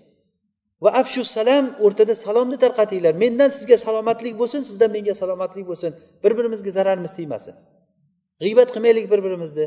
[0.84, 3.12] va afshu salam o'rtada salomni tarqatinglar.
[3.22, 5.90] Mendan sizga salomatlik bo'lsin sizdan menga salomatlik bo'lsin.
[6.22, 7.54] Bir birimizga zararimiz tegmasin.
[8.42, 9.66] G'iybat qilmaylik bir birimizni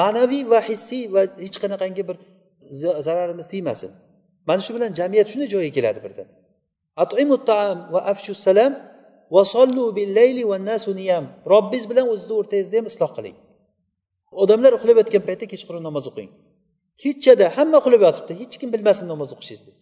[0.00, 2.16] ma'naviy va hissiy va hech qanaqangi bir
[3.06, 3.90] zararimiz tegmasin.
[4.48, 6.28] Mana shu bilan jamiyat shunday joyga keladi birdan.
[7.94, 8.72] Va afshu salam
[9.34, 11.24] va sollu billayli va nasu niyam.
[11.52, 13.36] Robbingiz bilan o'zizni o'rtangizda ham isloh qiling.
[14.42, 16.30] Odamlar uxlab yotgan paytda kechqurun namoz o'qing.
[17.02, 19.72] Kechada hamma uxlab yotibdi hech kim bilmasin namoz o'qishingizni.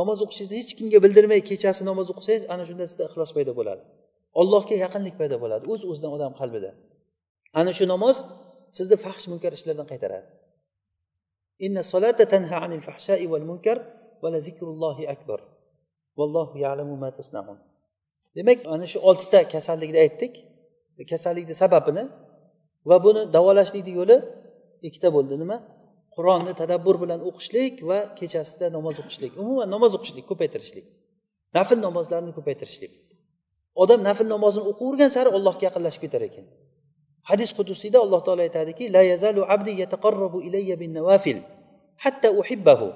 [0.00, 3.82] Namoz o'qishingizni hech kimga bildirmay kechasi namoz o'qisangiz ana shunda sizda ixlos paydo bo'ladi.
[4.40, 6.70] Allohga yaqinlik paydo bo'ladi o'z o'zidan odam qalbida.
[7.60, 8.16] Ana shu namoz
[8.78, 10.28] sizni fahsh munkar ishlardan qaytaradi.
[11.66, 13.78] Inna solata tanha anil fahshai val munkar
[14.22, 15.40] va la zikrullohi akbar
[16.18, 17.58] vallohu ya'lamu ma tasnaun
[18.36, 20.34] demak ana shu oltita kasallikni aytdik.
[21.00, 22.04] E, kasallikni sababini
[22.88, 24.16] va buni davolashlikni yo'li
[24.88, 25.34] ikkita bo'ldi.
[25.42, 25.56] Nima?
[26.16, 29.32] Qur'onni tadabbur bilan o'qishlik va kechasida namoz o'qishlik.
[29.42, 30.86] Umuman namoz o'qishlik ko'paytirishlik.
[31.56, 32.92] Nafl namozlarni ko'paytirishlik.
[33.82, 36.46] Odam nafl namozini o'qiyvergan sari allohga yaqinlashib ketar ekan.
[37.28, 41.38] Hadis qudusiyda alloh taolo aytadiki la yazalu abdi yataqarrabu ilayya bin nawafil
[42.04, 42.88] hatta uhibbahu.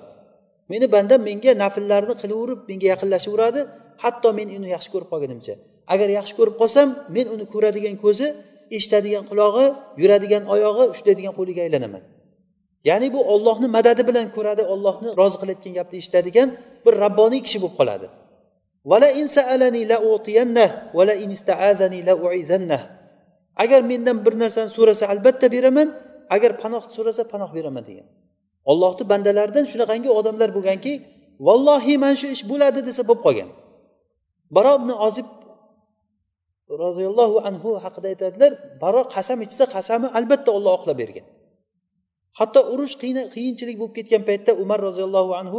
[0.71, 3.61] Meni bandam menga nafllarni qilaverib menga yaqinlashaveradi
[4.03, 5.55] hatto men uni yaxshi ko'rib qolgunimcha
[5.95, 8.27] agar yaxshi ko'rib qolsam men uni ko'radigan ko'zi
[8.77, 9.67] eshitadigan qulog'i
[10.01, 12.03] yuradigan oyog'i ushlaydigan qo'liga aylanaman.
[12.89, 16.49] Ya'ni bu ollohni madadi bilan ko'radi ollohni rozi qilayotgan gapni eshitadigan
[16.85, 18.07] bir rabboniy kishi bo'lib qoladi.
[23.63, 25.89] Agar mendan bir narsani so'rasa albatta beraman.
[26.35, 28.07] Agar panoh so'rasa panoh beraman degan.
[28.71, 30.93] Ollohni bandalaridan shunaqangi odamlar bo'lganki
[31.47, 33.51] vallohi mana shu ish bo'ladi desa bo'lib qolgan.
[34.57, 35.29] Baro ibn ozib
[36.85, 38.53] roziyallohu anhu haqida aytadilar
[38.83, 41.27] baro qasam ichsa qasami albatta olloh oqlab bergan.
[42.39, 42.95] Hatto urush
[43.35, 45.59] qiyinchilik bo'lib ketgan paytda umar roziyallohu anhu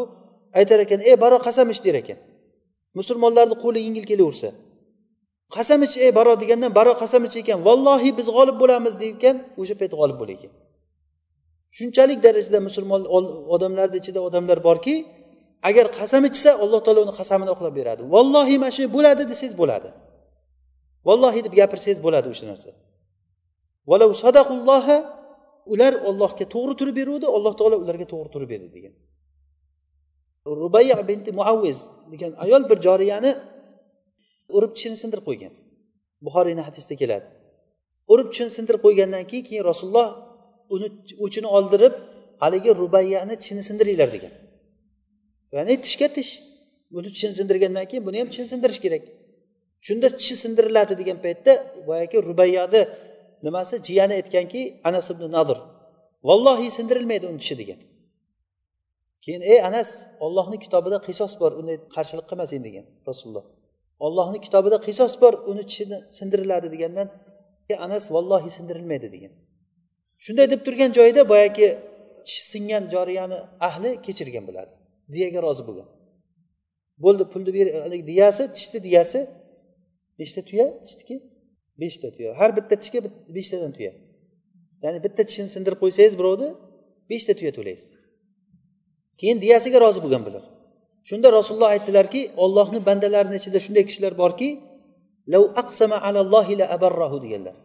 [0.60, 2.20] aytar ekan ey baro qasam ich der ekan.
[3.00, 4.50] Musulmonlarni qo'li yengil kelaversa.
[5.56, 7.60] Qasam ich ey baro degandan baro qasam ich ekan.
[7.68, 10.52] Vallohi biz g'olib bo'lamiz degan o'sha payt g'olib bo'lar
[11.78, 13.02] shunchalik darajada musulmon
[13.56, 14.96] odamlarni ichida odamlar borki
[15.70, 18.02] agar qasam ichsa alloh taolo uni qasamini oqlab beradi.
[18.14, 19.90] Vallohi mana shu bo'ladi desangiz bo'ladi.
[21.08, 22.70] Vallohi deb gapirsangiz bo'ladi o'sha narsa.
[25.74, 28.94] Ular ollohga to'g'ri turib beruvdi alloh taolo ularga to'g'ri turib berdi degan.
[30.62, 31.80] Rubaya binti muavviz
[32.14, 33.32] degan ayol bir joriyani
[34.58, 35.54] urib tishini sindirib qo'ygan.
[36.26, 37.26] Buxoriyni hadisida keladi.
[38.12, 40.08] Urib tishini sindirib qo'ygandan keyin keyin rasululloh
[40.76, 40.88] uni
[41.26, 41.94] uchini oldirib
[42.44, 44.34] haligi rubayyani tishini sindiringlar degan.
[45.56, 46.32] Ya'ni tishga tish.
[46.94, 49.04] Buni tishini sindirgandan keyin buni ham tishini sindirish kerak.
[49.86, 51.54] Shunda tishi sindiriladi degan paytda
[51.88, 52.82] boyagi rubayyani
[53.46, 53.76] nimasi?
[53.88, 55.58] Jiyani aytganki anas ibn nadir
[56.28, 57.80] vallohi sindirilmaydi uni tishi degan.
[59.24, 59.90] Keyin ey anas
[60.26, 63.46] ollohni kitobida qisos bor unday qarshilik qilmasin degan rasululloh.
[64.00, 67.08] Ollohni kitobida qisos bor uni tishini sindiriladi degandan
[67.70, 69.34] e, anas vallohi sindirilmaydi degan.
[70.26, 71.68] Shunday deb turgan joyida boyagi
[72.26, 73.38] tishi singan joriyani
[73.68, 74.74] ahli kechirgan bo'ladi.
[75.14, 75.90] Diyaga rozi bo'lgan.
[77.04, 77.68] Bo'ldi pulni ber
[78.12, 79.20] diyasi tishni diyasi.
[80.20, 81.16] Beshta tuya tishniki
[81.82, 82.30] beshta tuya.
[82.40, 83.00] Har bitta tishga
[83.36, 83.94] beshtadan tuya.
[84.84, 86.50] Ya'ni bitta tishini sindirib qo'ysangiz birovni
[87.12, 87.90] beshta tuya to'laysiz.
[89.20, 90.44] Keyin diyasiga rozi bo'lgan bular
[91.10, 94.50] shunda rasululloh aytdilarki ollohni bandalarini ichida shunday kishilar borki
[95.34, 97.56] lav aqsama alallohi la abarrahu deganlar.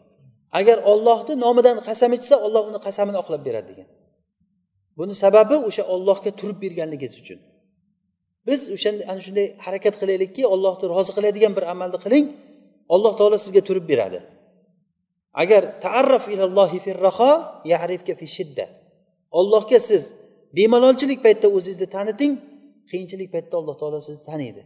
[0.58, 3.88] Agar ollohni nomidan qasam ichsa olloh uni qasamini oqlab beradi degan.
[4.98, 7.38] Buni sababi o'sha ollohga turib berganligingiz uchun.
[8.46, 12.26] Biz o'shanda ana shunday harakat qilaylikki ollohni rozi qiladigan bir amalni qiling
[12.94, 14.20] alloh taolo sizga turib beradi.
[15.42, 17.30] Agar taarraf ilallohi firraho
[17.72, 18.64] yarifka fi shidda.
[19.38, 20.02] Ollohga siz
[20.56, 22.32] bemalolchilik paytida o'zingizni taniting
[22.90, 24.62] qiyinchilik paytida alloh taolo sizni taniydi.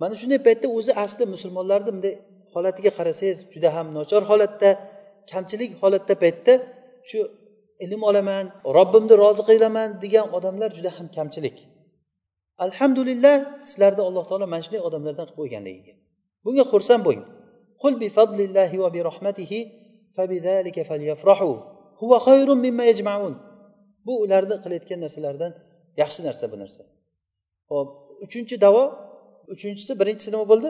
[0.00, 2.14] Mana shunday paytda o'zi asli musulmonlarni bunday
[2.54, 4.70] holatiga qarasangiz juda ham nochor holatda
[5.30, 6.52] kamchilik holatda paytda
[7.08, 7.18] shu
[7.84, 8.44] ilm olaman
[8.78, 11.56] robbimni rozi qilaman degan odamlar juda ham kamchilik.
[12.66, 13.36] Alhamdulillah
[13.70, 15.94] sizlarni alloh taolo mana shunday odamlardan qilib qo'yganligiga.
[16.44, 17.24] Bunga xursand bo'ling.
[17.82, 19.58] Qul bi fadlillahi va bi rahmatihi
[20.16, 21.50] fabidhalika falyafrahu.
[22.00, 23.34] Huwa khayrun mimma yajma'un.
[24.06, 25.52] Bu ularni qilayotgan narsalardan
[26.02, 26.82] yaxshi narsa bu narsa.
[27.71, 27.87] hop
[28.25, 28.83] uchinchi davo
[29.53, 30.69] uchinchisi birinchisi nima bo'ldi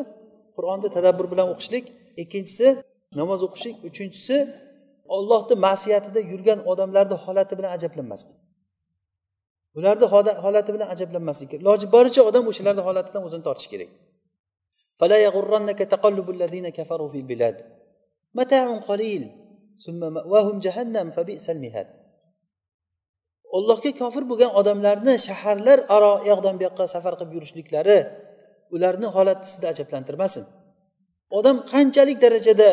[0.56, 1.86] qur'onni tadabbur bilan o'qishlik
[2.24, 2.68] ikkinchisi
[3.20, 4.36] namoz o'qishlik uchinchisi
[5.16, 8.38] ollohni ma'siyatida yurgan odamlarni holati bilan ajablanmaslik
[9.78, 10.06] ularni
[10.46, 13.92] holati bilan ajablanmaslik iloji boricha odam o'shalarni holatidan o'zini tortishi kerak
[15.02, 17.58] فلا يغرنك تقلب الذين كفروا في البلاد
[18.34, 19.24] متاع قليل
[19.86, 21.95] ثم مأواهم جهنم فبئس المهاد
[23.57, 27.99] allohga kofir bo'lgan odamlarni shaharlar aro u yoqdan bu yoqqa safar qilib yurishliklari
[28.75, 30.45] ularni holati sizni ajablantirmasin.
[31.39, 32.69] Odam qanchalik darajada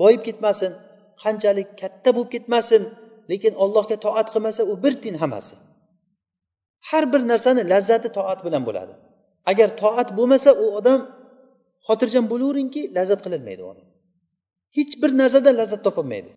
[0.00, 0.72] boyib ketmasin
[1.22, 2.82] qanchalik katta bo'lib ketmasin
[3.30, 5.54] lekin allohga toat qilmasa u bir tiyin hammasi.
[6.90, 8.94] Har bir narsani lazzati toat bilan bo'ladi.
[9.50, 11.00] Agar toat bo'lmasa u odam
[11.86, 13.86] xotirjam bo'laveringki lazzat qilolmaydi odam.
[14.76, 16.30] Hech bir narsadan lazzat topolmaydi.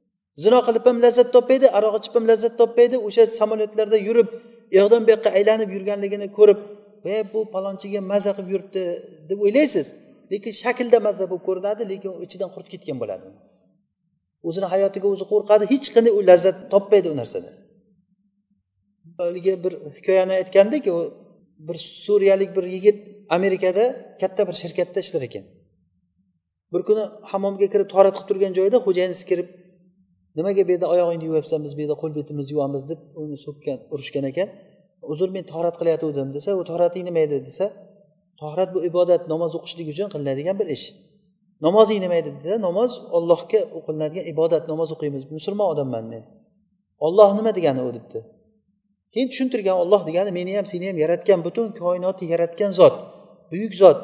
[0.43, 2.95] Zino qilib ham lazzat topmaydi aroq ichib ham lazzat topmaydi.
[3.07, 4.29] O'sha samolyotlarda yurib
[4.71, 6.59] u yoqdan bu yoqqa aylanib yurganligini ko'rib
[7.13, 8.83] e bu palonchiga maza qilib yuribdi
[9.29, 9.87] deb o'ylaysiz.
[10.31, 13.25] Lekin shaklda maza bo'lib ko'rinadi lekin ichidan qurt ketgan bo'ladi.
[14.47, 17.55] O'zini hayotiga o'zi qo'rqadi hech qanday u lazzat topmaydi u narsadan
[19.17, 21.13] haligi bir hikoyani aytgandik u
[21.67, 25.43] bir suriyalik bir yigit amerikada katta bir shirkatda ishlar ekan.
[26.73, 29.47] Bir kuni hammomga kirib torat qilib turgan joyida xo'jayinisi kirib
[30.37, 34.25] nimaga bu yerda oyog'ingni yuvyapsan biz bu yerda qo'l betimizni yuvamiz deb uni so'kkan urishgan
[34.31, 34.49] ekan.
[35.11, 37.65] Uzr men torat qilayotgandim desa u torating nima edi desa
[38.41, 40.85] tohrat bu ibodat namoz o'qishlik uchun qilinadigan bir ish.
[41.65, 45.23] Namozing nima edi desa namoz ollohga o'qilinadigan ibodat namoz o'qiymiz.
[45.37, 46.23] Musulmon odamman men.
[47.05, 48.19] Olloh nima degani u debdi.
[49.13, 52.95] Keyin tushuntirgan olloh degani meni ham seni ham yaratgan butun koinotni yaratgan zot
[53.51, 53.99] buyuk zot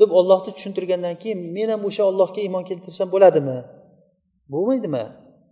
[0.00, 3.58] deb ollohni tushuntirgandan keyin men ham o'sha ollohga iymon keltirsam bo'ladimi?
[4.52, 5.04] Bo'lmaydimi?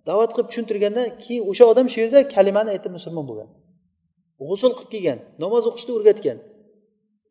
[0.08, 3.48] Da'vat qilib tushuntirgandan keyin o'sha odam shu yerda kalimani aytib musulmon bo'lgan.
[4.48, 6.38] G'usul qilib kelgan namoz o'qishni o'rgatgan.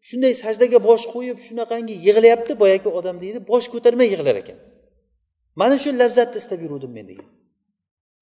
[0.07, 4.57] Shunday sajdaga bosh qo'yib shunaqangi yig'layapti boyagi odam deydi bosh ko'tarmay yig'lar ekan.
[5.59, 7.29] Mana shu lazzatni istab yuruvdim men degan.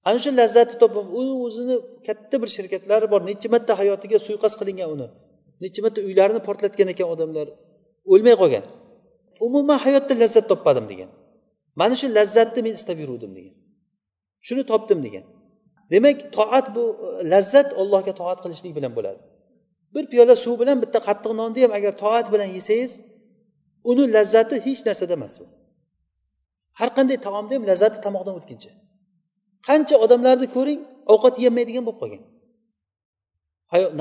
[0.08, 1.76] Ana shu lazzatni topib uni o'zini
[2.06, 5.06] katta bir shirkatlari bor necha marta hayotiga suiqasd qilingan uni
[5.64, 7.46] necha marta uylarini portlatgan ekan odamlar
[8.12, 8.64] o'lmay qolgan.
[9.46, 11.10] Umuman hayotda lazzat topmadim degan.
[11.80, 13.54] Mana shu lazzatni men istab yuruvdim degan.
[14.46, 15.24] Shuni topdim degan.
[15.92, 19.20] Demak toat bu e, lazzat allohga toat qilishlik bilan bo'ladi.
[19.94, 22.92] Bir piyola suv bilan bitta qattiq nonni ham agar toat bilan yesangiz
[23.90, 25.44] uni lazzati hech narsada emas u
[26.78, 28.72] har qanday taomni ham lazzati tomoqdan o'tguncha.
[29.68, 30.80] Qancha odamlarni ko'ring
[31.12, 32.22] ovqat yemaydigan bo'lib qolgan.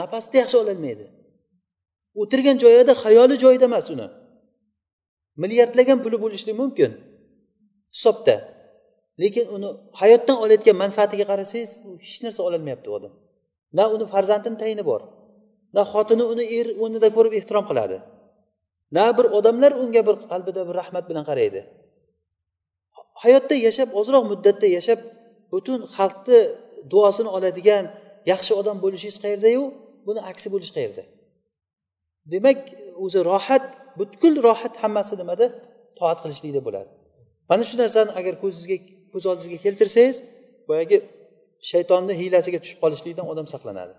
[0.01, 1.05] Nafasni yaxshi ololmaydi
[2.21, 4.07] o'tirgan joyida xayoli joyida emas uni.
[5.41, 6.91] Milliardlagan puli bo'lishi mumkin.
[7.95, 8.35] Hisobda.
[9.21, 9.69] Lekin uni
[10.01, 13.13] hayotdan olayotgan manfaatiga qarasangiz u hech narsa ololmayapti u odam.
[13.77, 15.01] Na uni farzandini tayini bor
[15.75, 17.97] na xotini uni er o'rnida ko'rib ehtirom qiladi
[18.97, 21.61] na bir odamlar unga bir qalbida bir rahmat bilan qaraydi.
[23.23, 24.99] Hayotda yashab ozroq muddatda yashab
[25.53, 26.39] butun xalqni
[26.91, 27.83] duosini oladigan
[28.31, 29.63] yaxshi odam bo'lishingiz qayerdayu
[30.07, 31.03] buni aksi bo'lishi qayerda
[32.33, 32.59] demak
[33.03, 33.65] o'zi rohat
[33.99, 35.45] butkul rohat hammasi nimada?
[35.99, 36.89] Toat qilishlikda bo'ladi.
[37.49, 38.77] Mana shu narsani agar ko'zingizga
[39.13, 40.17] ko'z oldingizga keltirsangiz
[40.69, 40.97] boyagi
[41.71, 43.93] shaytonni hiylasiga tushib qolishlikdan odam saqlanadi.